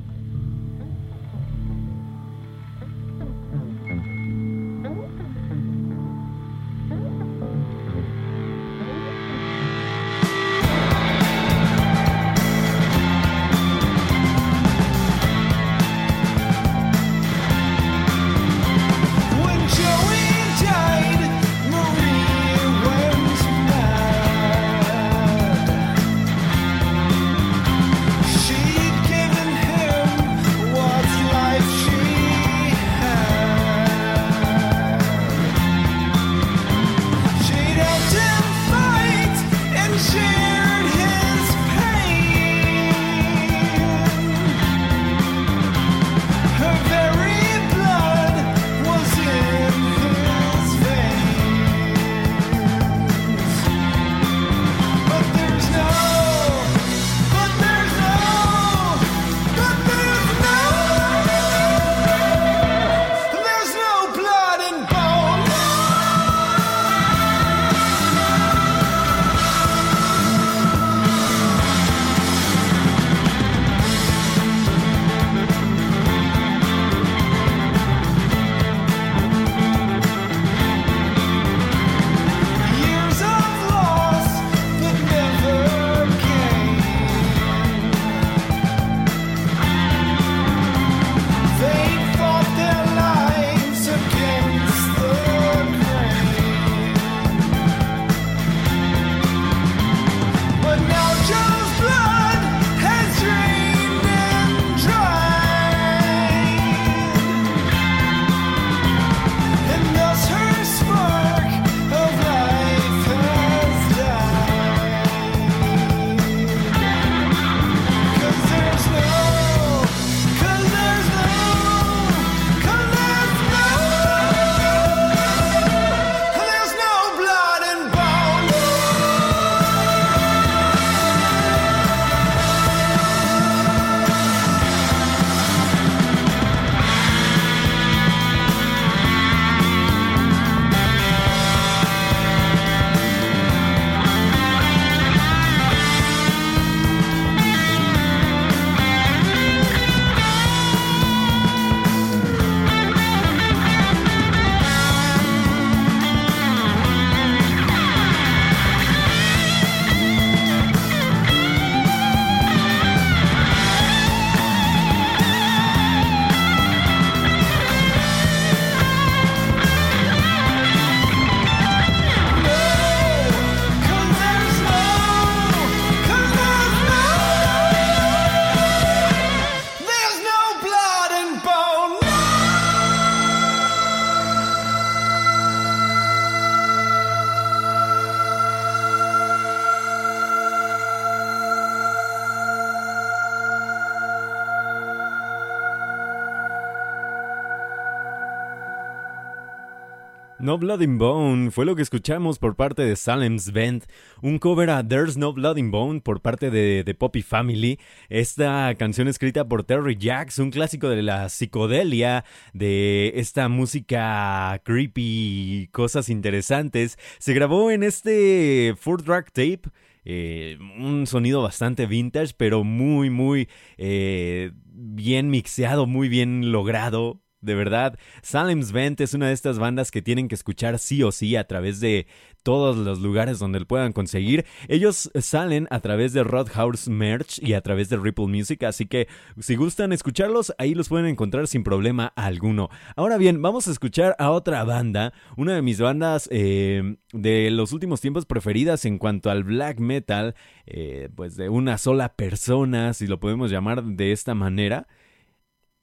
No 200.50 200.58
Blood 200.58 200.80
in 200.80 200.98
Bone 200.98 201.52
fue 201.52 201.64
lo 201.64 201.76
que 201.76 201.82
escuchamos 201.82 202.40
por 202.40 202.56
parte 202.56 202.82
de 202.82 202.96
Salem's 202.96 203.52
Band, 203.52 203.84
un 204.20 204.40
cover 204.40 204.68
a 204.70 204.82
There's 204.82 205.16
No 205.16 205.32
Blood 205.32 205.58
in 205.58 205.70
Bone 205.70 206.00
por 206.00 206.20
parte 206.22 206.50
de, 206.50 206.92
Poppy 206.98 207.22
Family. 207.22 207.78
Esta 208.08 208.74
canción 208.74 209.06
escrita 209.06 209.46
por 209.46 209.62
Terry 209.62 209.96
Jacks, 209.96 210.40
un 210.40 210.50
clásico 210.50 210.88
de 210.88 211.02
la 211.02 211.28
psicodelia, 211.28 212.24
de 212.52 213.12
esta 213.14 213.48
música 213.48 214.60
creepy, 214.64 215.68
cosas 215.70 216.08
interesantes. 216.08 216.98
Se 217.20 217.32
grabó 217.32 217.70
en 217.70 217.84
este 217.84 218.74
four 218.76 219.04
track 219.04 219.30
tape 219.30 219.70
Eh, 220.04 220.58
un 220.58 221.06
sonido 221.06 221.42
bastante 221.42 221.86
vintage, 221.86 222.34
pero 222.36 222.64
muy, 222.64 223.08
muy 223.08 223.48
eh, 223.78 224.50
bien 224.64 225.30
mixeado, 225.30 225.86
muy 225.86 226.08
bien 226.08 226.50
logrado. 226.50 227.20
De 227.40 227.54
verdad, 227.54 227.98
Salem's 228.22 228.70
Vent 228.70 229.00
es 229.00 229.14
una 229.14 229.28
de 229.28 229.32
estas 229.32 229.58
bandas 229.58 229.90
que 229.90 230.02
tienen 230.02 230.28
que 230.28 230.34
escuchar 230.34 230.78
sí 230.78 231.02
o 231.02 231.10
sí 231.10 231.36
a 231.36 231.46
través 231.46 231.80
de 231.80 232.06
todos 232.42 232.76
los 232.76 233.00
lugares 233.00 233.38
donde 233.38 233.60
lo 233.60 233.66
puedan 233.66 233.92
conseguir. 233.92 234.44
Ellos 234.68 235.10
salen 235.18 235.66
a 235.70 235.80
través 235.80 236.12
de 236.12 236.22
Roadhouse 236.22 236.88
Merch 236.88 237.42
y 237.42 237.54
a 237.54 237.62
través 237.62 237.88
de 237.88 237.96
Ripple 237.96 238.26
Music, 238.26 238.62
así 238.64 238.84
que 238.86 239.08
si 239.38 239.56
gustan 239.56 239.92
escucharlos, 239.92 240.54
ahí 240.58 240.74
los 240.74 240.90
pueden 240.90 241.06
encontrar 241.06 241.46
sin 241.46 241.64
problema 241.64 242.12
alguno. 242.14 242.68
Ahora 242.94 243.16
bien, 243.16 243.40
vamos 243.40 243.68
a 243.68 243.70
escuchar 243.70 244.16
a 244.18 244.30
otra 244.32 244.62
banda, 244.64 245.14
una 245.38 245.54
de 245.54 245.62
mis 245.62 245.80
bandas 245.80 246.28
eh, 246.30 246.96
de 247.14 247.50
los 247.50 247.72
últimos 247.72 248.02
tiempos 248.02 248.26
preferidas 248.26 248.84
en 248.84 248.98
cuanto 248.98 249.30
al 249.30 249.44
black 249.44 249.80
metal, 249.80 250.34
eh, 250.66 251.08
pues 251.14 251.36
de 251.36 251.48
una 251.48 251.78
sola 251.78 252.16
persona, 252.16 252.92
si 252.92 253.06
lo 253.06 253.18
podemos 253.18 253.50
llamar 253.50 253.82
de 253.82 254.12
esta 254.12 254.34
manera, 254.34 254.88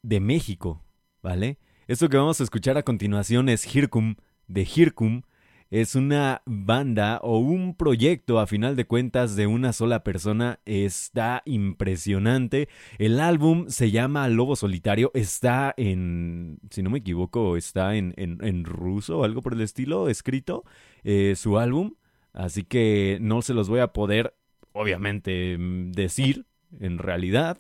de 0.03 0.19
México. 0.19 0.83
¿Vale? 1.27 1.59
Esto 1.89 2.07
que 2.07 2.15
vamos 2.15 2.39
a 2.39 2.45
escuchar 2.45 2.77
a 2.77 2.83
continuación 2.83 3.49
es 3.49 3.75
Hirkum 3.75 4.15
de 4.47 4.61
Hirkum. 4.61 5.23
Es 5.69 5.93
una 5.93 6.41
banda 6.45 7.19
o 7.21 7.39
un 7.39 7.75
proyecto 7.75 8.39
a 8.39 8.47
final 8.47 8.77
de 8.77 8.85
cuentas 8.85 9.35
de 9.35 9.45
una 9.45 9.73
sola 9.73 10.05
persona. 10.05 10.61
Está 10.63 11.41
impresionante. 11.43 12.69
El 12.97 13.19
álbum 13.19 13.67
se 13.67 13.91
llama 13.91 14.29
Lobo 14.29 14.55
Solitario. 14.55 15.11
Está 15.13 15.73
en, 15.75 16.59
si 16.69 16.81
no 16.81 16.89
me 16.89 16.99
equivoco, 16.99 17.57
está 17.57 17.97
en, 17.97 18.13
en, 18.15 18.63
ruso 18.63 19.19
o 19.19 19.23
algo 19.25 19.41
por 19.41 19.51
el 19.51 19.59
estilo 19.59 20.07
escrito 20.07 20.63
eh, 21.03 21.33
su 21.35 21.59
álbum. 21.59 21.95
Así 22.31 22.63
que 22.63 23.17
no 23.19 23.41
se 23.41 23.53
los 23.53 23.67
voy 23.67 23.81
a 23.81 23.91
poder, 23.91 24.33
obviamente, 24.71 25.57
decir 25.59 26.45
en 26.79 26.99
realidad. 26.99 27.59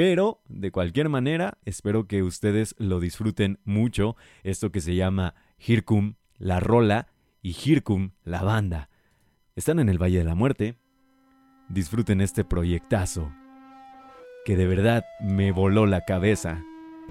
Pero, 0.00 0.40
de 0.48 0.70
cualquier 0.70 1.10
manera, 1.10 1.58
espero 1.66 2.06
que 2.06 2.22
ustedes 2.22 2.74
lo 2.78 3.00
disfruten 3.00 3.58
mucho, 3.66 4.16
esto 4.44 4.72
que 4.72 4.80
se 4.80 4.94
llama 4.94 5.34
Hirkum, 5.58 6.14
la 6.38 6.58
rola, 6.58 7.08
y 7.42 7.54
Hirkum, 7.54 8.12
la 8.24 8.42
banda. 8.42 8.88
Están 9.56 9.78
en 9.78 9.90
el 9.90 10.02
Valle 10.02 10.16
de 10.16 10.24
la 10.24 10.34
Muerte. 10.34 10.78
Disfruten 11.68 12.22
este 12.22 12.46
proyectazo, 12.46 13.30
que 14.46 14.56
de 14.56 14.66
verdad 14.66 15.04
me 15.20 15.52
voló 15.52 15.84
la 15.84 16.06
cabeza. 16.06 16.64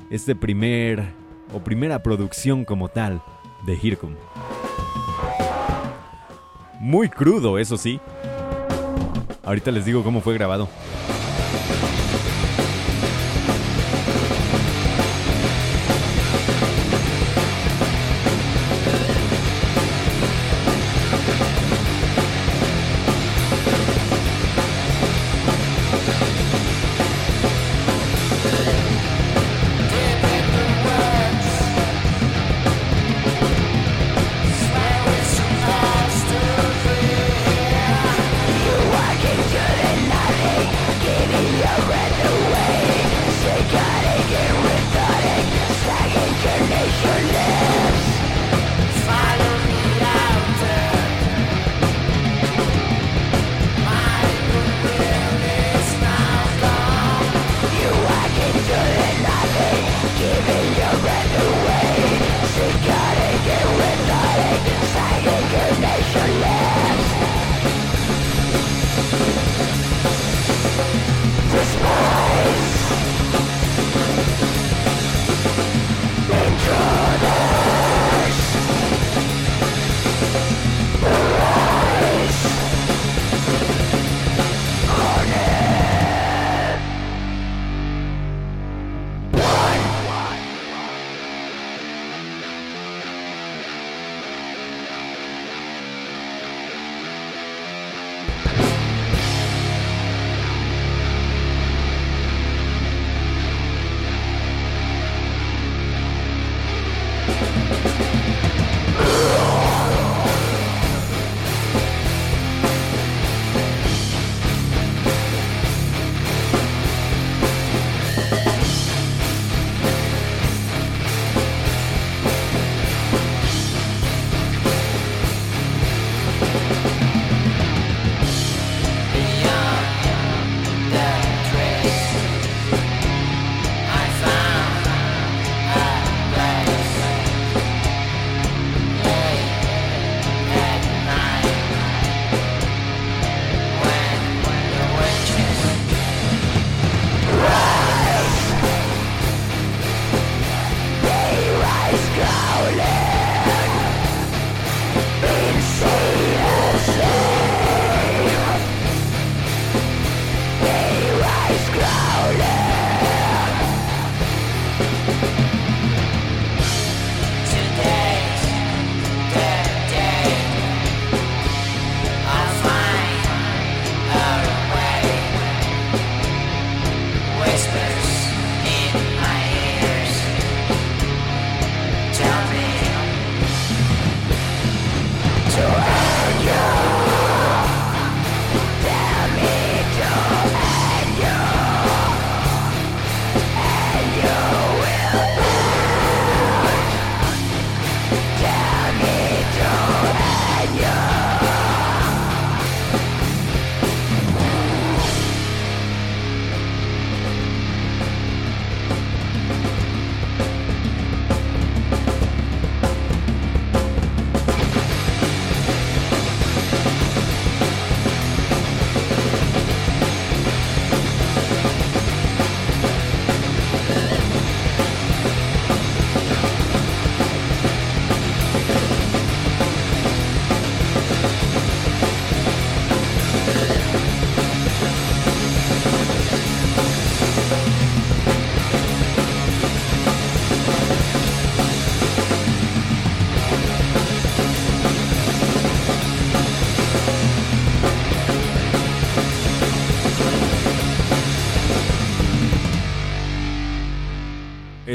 Este 0.10 0.36
primer, 0.36 1.14
o 1.54 1.64
primera 1.64 2.02
producción 2.02 2.66
como 2.66 2.90
tal, 2.90 3.22
de 3.68 3.78
Hirkum. 3.80 4.16
Muy 6.80 7.08
crudo, 7.08 7.60
eso 7.60 7.78
sí. 7.78 8.00
Ahorita 9.44 9.70
les 9.70 9.86
digo 9.86 10.04
cómo 10.04 10.22
fue 10.22 10.34
grabado. 10.34 10.68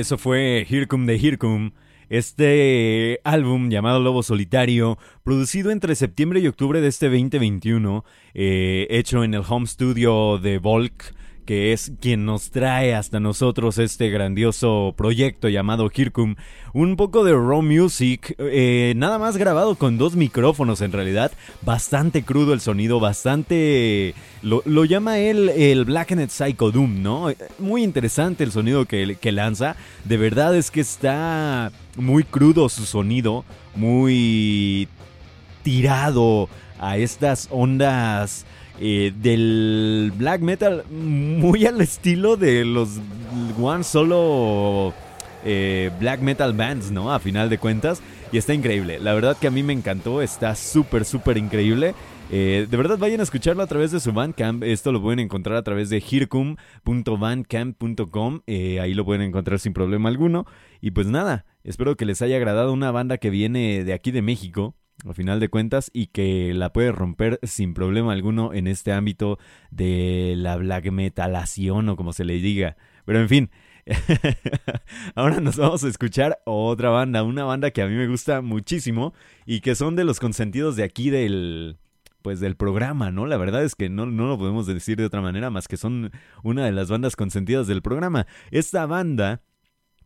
Eso 0.04 0.18
fue 0.18 0.66
the 0.68 1.14
Here 1.16 1.38
Come. 1.38 1.72
Este 2.10 3.20
álbum 3.24 3.70
llamado 3.70 4.00
Lobo 4.00 4.22
Solitario, 4.22 4.98
producido 5.22 5.70
entre 5.70 5.94
septiembre 5.94 6.40
y 6.40 6.46
octubre 6.46 6.82
de 6.82 6.88
este 6.88 7.06
2021, 7.06 8.04
eh, 8.34 8.86
hecho 8.90 9.24
en 9.24 9.32
el 9.32 9.40
home 9.48 9.66
studio 9.66 10.36
de 10.36 10.58
Volk, 10.58 11.14
que 11.44 11.72
es 11.72 11.92
quien 12.00 12.24
nos 12.24 12.50
trae 12.50 12.94
hasta 12.94 13.20
nosotros 13.20 13.78
este 13.78 14.10
grandioso 14.10 14.94
proyecto 14.96 15.48
llamado 15.48 15.88
Kirkum. 15.90 16.36
Un 16.72 16.96
poco 16.96 17.24
de 17.24 17.32
raw 17.32 17.62
music, 17.62 18.34
eh, 18.38 18.94
nada 18.96 19.18
más 19.18 19.36
grabado 19.36 19.76
con 19.76 19.98
dos 19.98 20.16
micrófonos 20.16 20.80
en 20.80 20.92
realidad, 20.92 21.32
bastante 21.62 22.22
crudo 22.22 22.52
el 22.52 22.60
sonido, 22.60 23.00
bastante... 23.00 24.14
Lo, 24.42 24.84
llama 24.84 25.18
él 25.18 25.48
el 25.48 25.84
Blackened 25.84 26.28
Psycho 26.28 26.70
Doom, 26.70 27.02
¿no? 27.02 27.28
Muy 27.58 27.82
interesante 27.82 28.44
el 28.44 28.52
sonido 28.52 28.84
que, 28.84 29.16
que 29.20 29.32
lanza, 29.32 29.76
de 30.04 30.16
verdad 30.16 30.54
es 30.54 30.70
que 30.70 30.80
está 30.80 31.72
muy 31.96 32.24
crudo 32.24 32.68
su 32.68 32.84
sonido, 32.84 33.44
muy 33.74 34.88
tirado 35.62 36.48
a 36.78 36.98
estas 36.98 37.48
ondas 37.50 38.44
eh, 38.80 39.12
del 39.16 40.12
black 40.16 40.40
metal 40.40 40.82
muy 40.90 41.64
al 41.64 41.80
estilo 41.80 42.36
de 42.36 42.64
los 42.64 42.98
One 43.60 43.84
Solo 43.84 44.92
eh, 45.44 45.92
black 46.00 46.20
metal 46.20 46.54
bands, 46.54 46.90
¿no? 46.90 47.12
A 47.12 47.20
final 47.20 47.48
de 47.50 47.58
cuentas. 47.58 48.02
Y 48.32 48.38
está 48.38 48.52
increíble. 48.52 48.98
La 48.98 49.14
verdad 49.14 49.36
que 49.40 49.46
a 49.46 49.52
mí 49.52 49.62
me 49.62 49.72
encantó. 49.72 50.22
Está 50.22 50.56
súper, 50.56 51.04
súper 51.04 51.38
increíble. 51.38 51.94
Eh, 52.32 52.66
de 52.68 52.76
verdad, 52.76 52.98
vayan 52.98 53.20
a 53.20 53.22
escucharlo 53.22 53.62
a 53.62 53.68
través 53.68 53.92
de 53.92 54.00
su 54.00 54.12
Bandcamp. 54.12 54.64
Esto 54.64 54.90
lo 54.90 55.00
pueden 55.00 55.20
encontrar 55.20 55.56
a 55.56 55.62
través 55.62 55.88
de 55.88 55.98
hircum.bandcamp.com. 55.98 58.40
ahí 58.48 58.94
lo 58.94 59.04
pueden 59.04 59.22
encontrar 59.22 59.60
sin 59.60 59.72
problema 59.72 60.08
alguno. 60.08 60.46
Y 60.80 60.90
pues 60.90 61.06
nada, 61.06 61.44
espero 61.62 61.96
que 61.96 62.06
les 62.06 62.22
haya 62.22 62.34
agradado 62.36 62.72
una 62.72 62.90
banda 62.90 63.18
que 63.18 63.30
viene 63.30 63.84
de 63.84 63.92
aquí 63.92 64.10
de 64.10 64.22
México 64.22 64.74
al 65.04 65.14
final 65.14 65.40
de 65.40 65.48
cuentas, 65.48 65.90
y 65.92 66.06
que 66.06 66.54
la 66.54 66.72
puede 66.72 66.92
romper 66.92 67.38
sin 67.42 67.74
problema 67.74 68.12
alguno 68.12 68.52
en 68.54 68.66
este 68.66 68.92
ámbito 68.92 69.38
de 69.70 70.34
la 70.36 70.56
black 70.56 70.90
metalación 70.90 71.88
o 71.88 71.96
como 71.96 72.12
se 72.12 72.24
le 72.24 72.34
diga. 72.34 72.76
Pero 73.04 73.20
en 73.20 73.28
fin, 73.28 73.50
ahora 75.14 75.40
nos 75.40 75.56
vamos 75.56 75.84
a 75.84 75.88
escuchar 75.88 76.40
otra 76.44 76.90
banda, 76.90 77.22
una 77.22 77.44
banda 77.44 77.70
que 77.70 77.82
a 77.82 77.86
mí 77.86 77.94
me 77.94 78.08
gusta 78.08 78.40
muchísimo 78.40 79.12
y 79.46 79.60
que 79.60 79.74
son 79.74 79.96
de 79.96 80.04
los 80.04 80.20
consentidos 80.20 80.76
de 80.76 80.84
aquí 80.84 81.10
del 81.10 81.76
pues 82.22 82.40
del 82.40 82.56
programa, 82.56 83.10
¿no? 83.10 83.26
La 83.26 83.36
verdad 83.36 83.62
es 83.64 83.74
que 83.74 83.90
no, 83.90 84.06
no 84.06 84.26
lo 84.26 84.38
podemos 84.38 84.66
decir 84.66 84.96
de 84.96 85.04
otra 85.04 85.20
manera 85.20 85.50
más 85.50 85.68
que 85.68 85.76
son 85.76 86.10
una 86.42 86.64
de 86.64 86.72
las 86.72 86.88
bandas 86.88 87.16
consentidas 87.16 87.66
del 87.66 87.82
programa. 87.82 88.26
Esta 88.50 88.86
banda 88.86 89.42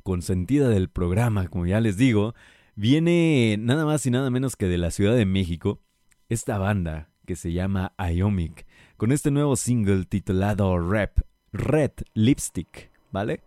consentida 0.02 0.68
del 0.68 0.88
programa, 0.88 1.46
como 1.46 1.66
ya 1.66 1.80
les 1.80 1.96
digo, 1.96 2.34
Viene 2.80 3.56
nada 3.58 3.84
más 3.84 4.06
y 4.06 4.12
nada 4.12 4.30
menos 4.30 4.54
que 4.54 4.66
de 4.66 4.78
la 4.78 4.92
Ciudad 4.92 5.16
de 5.16 5.26
México, 5.26 5.80
esta 6.28 6.58
banda 6.58 7.10
que 7.26 7.34
se 7.34 7.52
llama 7.52 7.92
Iomic, 7.98 8.68
con 8.96 9.10
este 9.10 9.32
nuevo 9.32 9.56
single 9.56 10.04
titulado 10.04 10.78
Rap, 10.78 11.18
Red 11.52 11.90
Lipstick, 12.14 12.92
¿vale? 13.10 13.42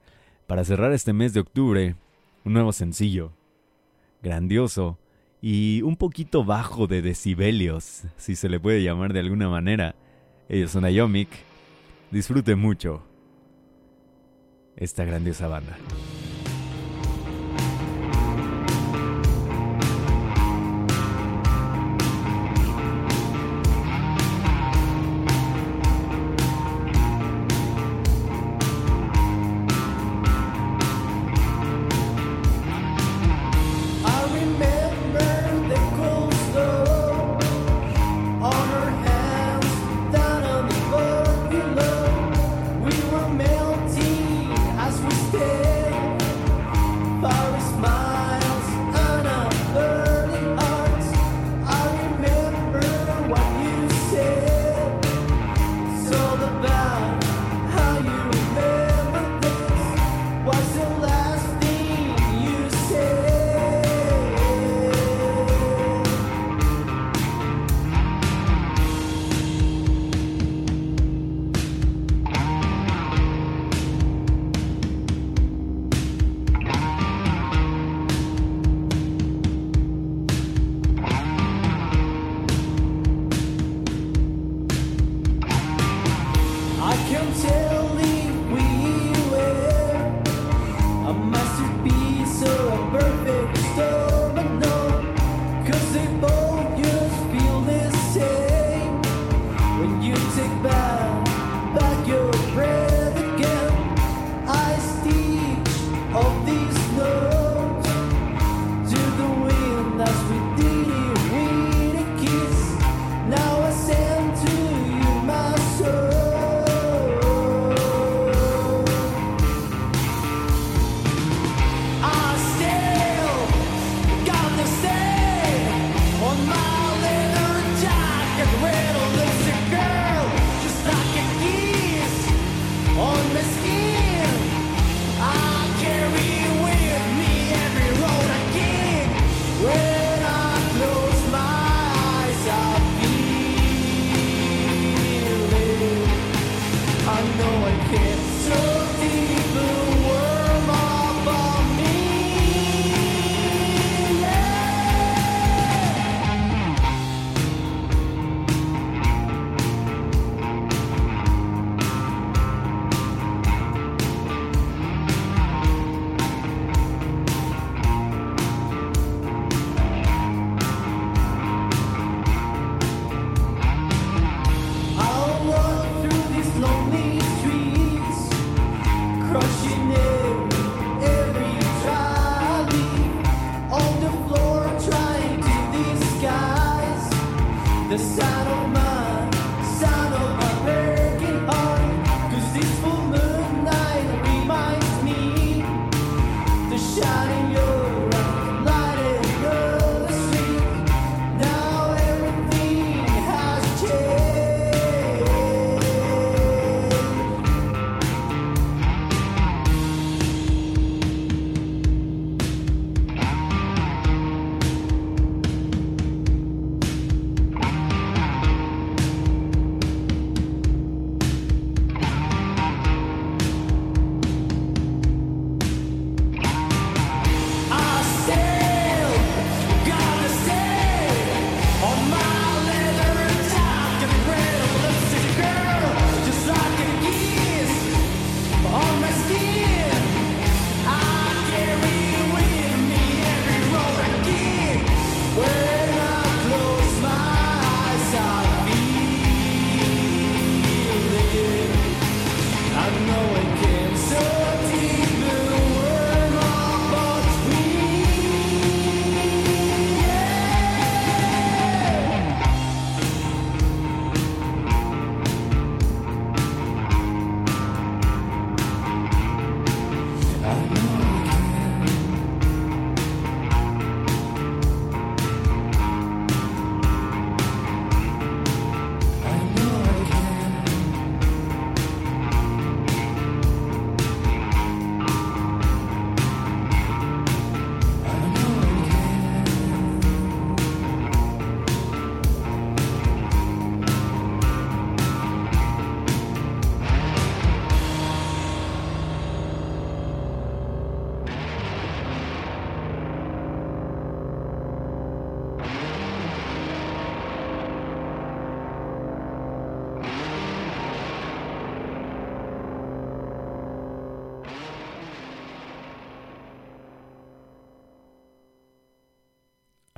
Para 0.48 0.66
cerrar 0.66 0.92
este 0.92 1.14
mes 1.14 1.34
de 1.34 1.40
octubre, 1.40 1.96
un 2.44 2.52
nuevo 2.52 2.74
sencillo, 2.74 3.32
grandioso 4.22 5.00
y 5.42 5.82
un 5.84 5.96
poquito 5.96 6.44
bajo 6.44 6.88
de 6.88 7.02
decibelios, 7.02 8.04
si 8.18 8.36
se 8.36 8.50
le 8.50 8.60
puede 8.60 8.84
llamar 8.84 9.14
de 9.14 9.22
alguna 9.22 9.48
manera. 9.48 9.96
Ellos 10.50 10.72
son 10.72 10.84
Iomic. 10.84 11.30
Disfrute 12.12 12.56
mucho 12.56 13.02
esta 14.76 15.06
grandiosa 15.06 15.48
banda. 15.48 15.78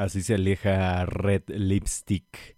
Así 0.04 0.22
se 0.22 0.34
aleja 0.34 1.06
Red 1.06 1.44
Lipstick. 1.48 2.58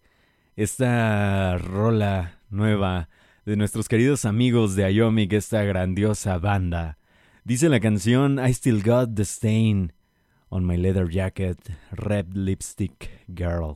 Esta 0.56 1.60
rola 1.60 2.40
nueva 2.50 3.08
de 3.46 3.56
nuestros 3.56 3.88
queridos 3.88 4.26
amigos 4.26 4.76
de 4.76 4.92
Iomic, 4.92 5.32
esta 5.34 5.62
grandiosa 5.62 6.40
banda. 6.40 6.98
Dice 7.44 7.70
la 7.70 7.80
canción 7.80 8.40
I 8.44 8.52
Still 8.52 8.82
Got 8.82 9.14
the 9.14 9.22
Stain 9.22 9.94
on 10.50 10.66
My 10.66 10.76
Leather 10.76 11.08
Jacket, 11.08 11.60
Red 11.92 12.34
Lipstick 12.34 13.12
Girl. 13.28 13.76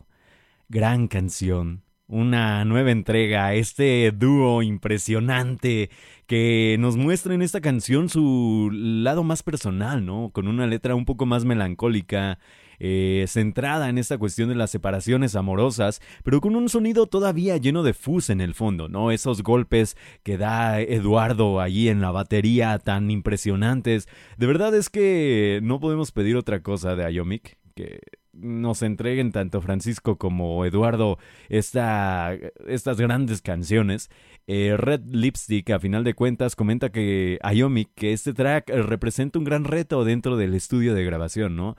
Gran 0.67 1.07
canción, 1.07 1.84
una 2.07 2.65
nueva 2.65 2.89
entrega 2.89 3.53
este 3.53 4.11
dúo 4.11 4.63
impresionante 4.63 5.91
que 6.26 6.76
nos 6.80 6.97
muestra 6.97 7.36
en 7.36 7.43
esta 7.43 7.61
canción 7.61 8.09
su 8.09 8.72
lado 8.74 9.24
más 9.24 9.43
personal, 9.43 10.03
¿no? 10.03 10.32
Con 10.34 10.47
una 10.47 10.65
letra 10.65 10.95
un 10.95 11.05
poco 11.05 11.28
más 11.28 11.45
melancólica, 11.45 12.39
eh, 12.80 13.25
centrada 13.27 13.89
en 13.89 13.97
esta 13.97 14.17
cuestión 14.17 14.49
de 14.49 14.55
las 14.55 14.71
separaciones 14.71 15.36
amorosas, 15.36 16.01
pero 16.23 16.41
con 16.41 16.55
un 16.55 16.69
sonido 16.69 17.07
todavía 17.07 17.57
lleno 17.57 17.84
de 17.84 17.93
fuzz 17.93 18.30
en 18.30 18.41
el 18.41 18.53
fondo, 18.53 18.88
¿no? 18.88 19.11
Esos 19.11 19.43
golpes 19.43 19.97
que 20.23 20.38
da 20.38 20.80
Eduardo 20.82 21.61
allí 21.61 21.89
en 21.89 22.01
la 22.01 22.11
batería 22.11 22.77
tan 22.80 23.11
impresionantes. 23.11 24.07
De 24.38 24.47
verdad 24.47 24.75
es 24.75 24.89
que 24.89 25.59
no 25.63 25.80
podemos 25.80 26.11
pedir 26.11 26.36
otra 26.36 26.61
cosa 26.61 26.95
de 26.95 27.05
Ayomic 27.05 27.57
que 27.75 27.99
nos 28.42 28.82
entreguen 28.82 29.32
tanto 29.32 29.62
Francisco 29.62 30.18
como 30.18 30.66
Eduardo 30.66 31.18
esta, 31.50 32.34
estas 32.68 33.00
grandes 33.00 33.42
canciones. 33.42 34.10
Eh, 34.48 34.76
Red 34.78 35.02
Lipstick, 35.12 35.70
a 35.70 35.80
final 35.80 36.04
de 36.04 36.16
cuentas, 36.16 36.56
comenta 36.56 36.92
que 36.92 37.38
Ayomic, 37.44 37.90
que 37.94 38.14
este 38.14 38.34
track 38.34 38.70
representa 38.70 39.38
un 39.38 39.46
gran 39.46 39.64
reto 39.64 40.04
dentro 40.04 40.38
del 40.38 40.56
estudio 40.56 40.96
de 40.96 41.06
grabación, 41.06 41.56
¿no? 41.56 41.76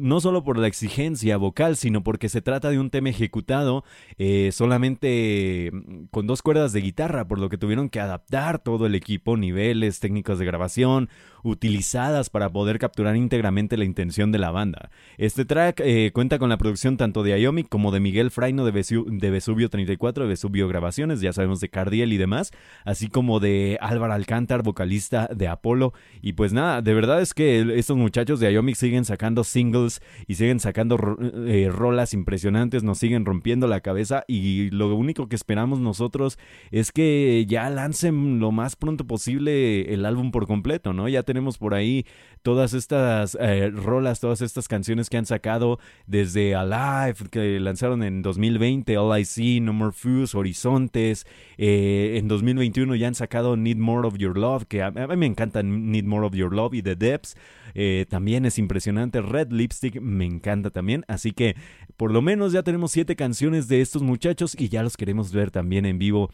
no 0.00 0.20
solo 0.20 0.44
por 0.44 0.58
la 0.58 0.66
exigencia 0.66 1.38
vocal, 1.38 1.76
sino 1.76 2.02
porque 2.02 2.28
se 2.28 2.42
trata 2.42 2.70
de 2.70 2.78
un 2.78 2.90
tema 2.90 3.08
ejecutado 3.08 3.84
eh, 4.18 4.50
solamente 4.52 5.70
mm, 5.72 6.04
con 6.10 6.26
dos 6.26 6.42
cuerdas 6.42 6.72
de 6.72 6.82
guitarra, 6.82 7.26
por 7.26 7.38
lo 7.38 7.48
que 7.48 7.56
tuvieron 7.56 7.88
que 7.88 8.00
adaptar 8.00 8.58
todo 8.58 8.86
el 8.86 8.94
equipo, 8.94 9.36
niveles, 9.36 10.00
técnicas 10.00 10.38
de 10.38 10.44
grabación, 10.44 11.08
utilizadas 11.42 12.30
para 12.30 12.50
poder 12.50 12.78
capturar 12.78 13.16
íntegramente 13.16 13.76
la 13.76 13.84
intención 13.84 14.32
de 14.32 14.38
la 14.38 14.50
banda. 14.50 14.90
Este 15.18 15.44
track 15.44 15.80
eh, 15.84 16.10
cuenta 16.12 16.38
con 16.38 16.48
la 16.48 16.58
producción 16.58 16.96
tanto 16.96 17.22
de 17.22 17.32
Ayomic 17.32 17.68
como 17.68 17.92
de 17.92 18.00
Miguel 18.00 18.30
Fraino 18.30 18.64
de, 18.64 18.72
de 18.72 19.30
Vesubio 19.30 19.68
34, 19.68 20.24
de 20.24 20.28
Vesubio 20.28 20.68
Grabaciones, 20.68 21.20
ya 21.20 21.32
sabemos 21.32 21.60
de 21.60 21.68
Cardiel 21.68 22.12
y 22.12 22.16
demás, 22.16 22.52
así 22.84 23.08
como 23.08 23.40
de 23.40 23.78
Álvaro 23.80 24.12
Alcántar, 24.12 24.62
vocalista 24.62 25.28
de 25.34 25.48
Apolo. 25.48 25.92
Y 26.22 26.34
pues 26.34 26.52
nada, 26.52 26.82
de 26.82 26.94
verdad 26.94 27.20
es 27.20 27.34
que 27.34 27.78
estos 27.78 27.96
muchachos 27.96 28.40
de 28.40 28.46
Ayomic 28.46 28.76
siguen 28.76 29.04
sacando 29.04 29.44
singles 29.44 30.00
y 30.26 30.34
siguen 30.34 30.60
sacando 30.60 30.98
eh, 31.46 31.68
rolas 31.70 32.14
impresionantes, 32.14 32.82
nos 32.82 32.98
siguen 32.98 33.24
rompiendo 33.24 33.66
la 33.66 33.80
cabeza 33.80 34.24
y 34.26 34.70
lo 34.70 34.94
único 34.94 35.28
que 35.28 35.36
esperamos 35.36 35.80
nosotros 35.80 36.38
es 36.70 36.92
que 36.92 37.46
ya 37.48 37.68
lancen 37.70 38.40
lo 38.40 38.52
más 38.52 38.76
pronto 38.76 39.06
posible 39.06 39.92
el 39.92 40.04
álbum 40.04 40.30
por 40.30 40.46
completo, 40.46 40.92
¿no? 40.92 41.08
Ya 41.08 41.22
tenemos 41.30 41.58
por 41.58 41.74
ahí 41.74 42.04
todas 42.42 42.74
estas 42.74 43.38
eh, 43.40 43.70
rolas, 43.70 44.18
todas 44.18 44.40
estas 44.40 44.66
canciones 44.66 45.08
que 45.08 45.16
han 45.16 45.26
sacado 45.26 45.78
desde 46.08 46.56
Alive, 46.56 47.28
que 47.30 47.60
lanzaron 47.60 48.02
en 48.02 48.20
2020, 48.20 48.98
All 48.98 49.20
I 49.20 49.24
See, 49.24 49.60
No 49.60 49.72
More 49.72 49.92
Fuse, 49.92 50.36
Horizontes, 50.36 51.24
eh, 51.56 52.16
en 52.18 52.26
2021 52.26 52.96
ya 52.96 53.06
han 53.06 53.14
sacado 53.14 53.56
Need 53.56 53.76
More 53.76 54.08
of 54.08 54.18
Your 54.18 54.36
Love, 54.36 54.64
que 54.66 54.82
a, 54.82 54.90
mí 54.90 55.16
me 55.16 55.26
encanta 55.26 55.62
Need 55.62 56.04
More 56.04 56.26
of 56.26 56.34
Your 56.34 56.52
Love 56.52 56.74
y 56.74 56.82
The 56.82 56.96
Depths. 56.96 57.36
Eh, 57.74 58.06
también 58.08 58.44
es 58.44 58.58
impresionante. 58.58 59.20
Red 59.20 59.52
Lipstick 59.52 60.00
me 60.00 60.24
encanta 60.24 60.70
también. 60.70 61.04
Así 61.06 61.30
que 61.30 61.54
por 61.96 62.10
lo 62.10 62.22
menos 62.22 62.50
ya 62.52 62.64
tenemos 62.64 62.90
siete 62.90 63.14
canciones 63.14 63.68
de 63.68 63.80
estos 63.80 64.02
muchachos 64.02 64.56
y 64.58 64.68
ya 64.68 64.82
los 64.82 64.96
queremos 64.96 65.32
ver 65.32 65.52
también 65.52 65.86
en 65.86 65.98
vivo 65.98 66.30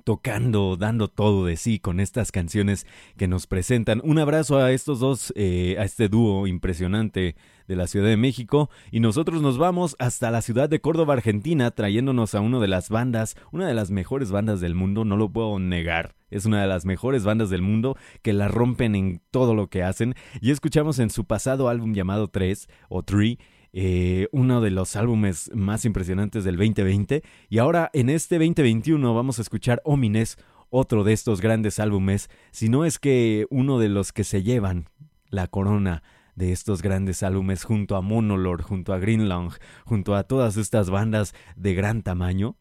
tocando, 0.00 0.76
dando 0.76 1.08
todo 1.08 1.46
de 1.46 1.56
sí 1.56 1.78
con 1.78 2.00
estas 2.00 2.32
canciones 2.32 2.86
que 3.16 3.28
nos 3.28 3.46
presentan. 3.46 4.00
Un 4.04 4.18
abrazo 4.18 4.58
a 4.58 4.72
estos 4.72 5.00
dos, 5.00 5.32
eh, 5.36 5.76
a 5.78 5.84
este 5.84 6.08
dúo 6.08 6.46
impresionante 6.46 7.36
de 7.68 7.76
la 7.76 7.86
Ciudad 7.86 8.08
de 8.08 8.16
México 8.16 8.68
y 8.90 8.98
nosotros 9.00 9.42
nos 9.42 9.56
vamos 9.56 9.94
hasta 10.00 10.30
la 10.30 10.42
ciudad 10.42 10.68
de 10.68 10.80
Córdoba, 10.80 11.14
Argentina, 11.14 11.70
trayéndonos 11.70 12.34
a 12.34 12.40
una 12.40 12.58
de 12.58 12.66
las 12.66 12.88
bandas, 12.88 13.36
una 13.52 13.68
de 13.68 13.74
las 13.74 13.90
mejores 13.90 14.32
bandas 14.32 14.60
del 14.60 14.74
mundo, 14.74 15.04
no 15.04 15.16
lo 15.16 15.30
puedo 15.30 15.58
negar. 15.58 16.16
Es 16.30 16.46
una 16.46 16.60
de 16.62 16.68
las 16.68 16.84
mejores 16.84 17.24
bandas 17.24 17.50
del 17.50 17.62
mundo 17.62 17.96
que 18.22 18.32
la 18.32 18.48
rompen 18.48 18.94
en 18.94 19.20
todo 19.30 19.54
lo 19.54 19.68
que 19.68 19.82
hacen. 19.82 20.14
Y 20.40 20.50
escuchamos 20.50 20.98
en 20.98 21.10
su 21.10 21.24
pasado 21.24 21.68
álbum 21.68 21.92
llamado 21.94 22.28
3 22.28 22.68
o 22.88 23.02
3 23.02 23.36
eh, 23.72 24.28
uno 24.32 24.60
de 24.60 24.70
los 24.70 24.96
álbumes 24.96 25.50
más 25.54 25.84
impresionantes 25.84 26.44
del 26.44 26.56
2020. 26.56 27.22
Y 27.48 27.58
ahora 27.58 27.90
en 27.92 28.10
este 28.10 28.36
2021 28.36 29.14
vamos 29.14 29.38
a 29.38 29.42
escuchar 29.42 29.80
Omines, 29.84 30.38
otro 30.70 31.04
de 31.04 31.12
estos 31.12 31.40
grandes 31.40 31.80
álbumes, 31.80 32.30
si 32.52 32.68
no 32.68 32.84
es 32.84 32.98
que 32.98 33.46
uno 33.50 33.78
de 33.78 33.88
los 33.88 34.12
que 34.12 34.24
se 34.24 34.42
llevan 34.42 34.88
la 35.28 35.48
corona 35.48 36.02
de 36.36 36.52
estos 36.52 36.80
grandes 36.80 37.22
álbumes 37.22 37.64
junto 37.64 37.96
a 37.96 38.00
Monolord, 38.00 38.62
junto 38.62 38.92
a 38.92 38.98
Greenlong, 38.98 39.52
junto 39.84 40.14
a 40.14 40.22
todas 40.24 40.56
estas 40.56 40.88
bandas 40.88 41.34
de 41.56 41.74
gran 41.74 42.02
tamaño, 42.02 42.56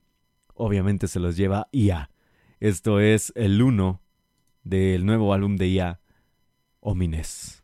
obviamente 0.54 1.08
se 1.08 1.20
los 1.20 1.38
lleva 1.38 1.68
IA. 1.72 2.10
Esto 2.60 3.00
es 3.00 3.32
el 3.36 3.62
uno 3.62 4.02
del 4.64 5.06
nuevo 5.06 5.34
álbum 5.34 5.56
de 5.56 5.68
IA, 5.68 6.02
Omines. 6.82 7.59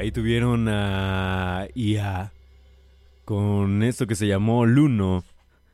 Ahí 0.00 0.12
tuvieron 0.12 0.66
a 0.70 1.68
IA 1.74 2.32
con 3.26 3.82
esto 3.82 4.06
que 4.06 4.14
se 4.14 4.26
llamó 4.26 4.64
Luno 4.64 5.24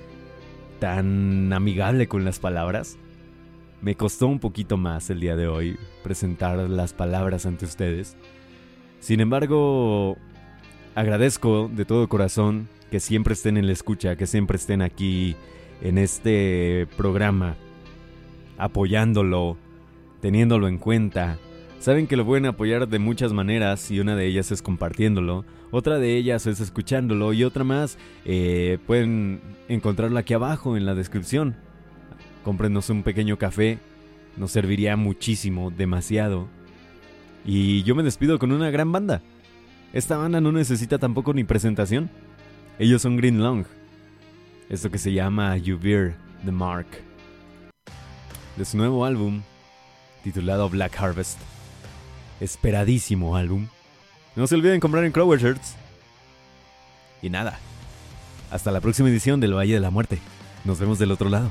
tan 0.79 1.53
amigable 1.53 2.09
con 2.09 2.25
las 2.25 2.39
palabras. 2.39 2.97
Me 3.81 3.95
costó 3.95 4.27
un 4.27 4.41
poquito 4.41 4.77
más 4.77 5.09
el 5.09 5.21
día 5.21 5.37
de 5.37 5.47
hoy 5.47 5.79
presentar 6.03 6.59
las 6.59 6.93
palabras 6.93 7.47
ante 7.47 7.65
ustedes. 7.65 8.17
Sin 8.99 9.21
embargo, 9.21 10.17
agradezco 10.97 11.71
de 11.73 11.85
todo 11.85 12.09
corazón 12.09 12.69
que 12.91 12.99
siempre 12.99 13.35
estén 13.35 13.57
en 13.57 13.67
la 13.67 13.73
escucha, 13.73 14.17
que 14.17 14.27
siempre 14.27 14.57
estén 14.57 14.83
aquí 14.83 15.37
en 15.81 15.97
este 15.97 16.89
programa, 16.97 17.55
apoyándolo, 18.57 19.57
teniéndolo 20.21 20.67
en 20.67 20.79
cuenta. 20.79 21.39
Saben 21.79 22.09
que 22.09 22.17
lo 22.17 22.27
pueden 22.27 22.47
apoyar 22.47 22.89
de 22.89 22.99
muchas 22.99 23.33
maneras 23.33 23.93
y 23.93 24.01
una 24.01 24.17
de 24.17 24.27
ellas 24.27 24.51
es 24.51 24.61
compartiéndolo, 24.61 25.45
otra 25.71 25.99
de 25.99 26.17
ellas 26.17 26.49
es 26.49 26.59
escuchándolo 26.59 27.33
y 27.33 27.45
otra 27.45 27.63
más 27.63 27.97
eh, 28.25 28.79
pueden 28.89 29.41
encontrarla 29.69 30.21
aquí 30.21 30.35
abajo 30.35 30.77
en 30.77 30.85
la 30.85 30.97
descripción. 30.97 31.68
Cómprenos 32.49 32.89
un 32.89 33.03
pequeño 33.03 33.37
café, 33.37 33.79
nos 34.39 34.53
serviría 34.53 34.97
muchísimo, 34.97 35.71
demasiado. 35.71 36.49
Y 37.45 37.83
yo 37.83 37.95
me 37.95 38.03
despido 38.03 38.39
con 38.39 38.53
una 38.53 38.71
gran 38.71 38.91
banda. 38.91 39.21
Esta 39.93 40.17
banda 40.17 40.41
no 40.41 40.51
necesita 40.51 40.97
tampoco 40.97 41.35
ni 41.35 41.45
presentación. 41.45 42.09
Ellos 42.79 43.03
son 43.03 43.19
Green 43.19 43.43
Long. 43.43 43.67
Esto 44.71 44.91
que 44.91 44.97
se 44.97 45.13
llama 45.13 45.59
You 45.59 45.79
Bear 45.79 46.15
the 46.43 46.51
Mark. 46.51 46.87
De 48.57 48.65
su 48.65 48.79
nuevo 48.79 49.05
álbum, 49.05 49.43
titulado 50.25 50.71
Black 50.71 50.99
Harvest. 50.99 51.39
Esperadísimo 52.41 53.37
álbum. 53.37 53.67
No 54.37 54.47
se 54.47 54.55
olviden 54.55 54.81
comprar 54.81 55.05
en 55.05 55.13
Crower 55.13 55.39
Shirts. 55.39 55.77
Y 57.21 57.29
nada. 57.29 57.59
Hasta 58.51 58.73
la 58.73 58.81
próxima 58.81 59.11
edición 59.11 59.39
del 59.39 59.53
Valle 59.53 59.75
de 59.75 59.81
la 59.81 59.91
Muerte. 59.91 60.19
Nos 60.65 60.79
vemos 60.79 60.99
del 60.99 61.13
otro 61.13 61.29
lado. 61.29 61.51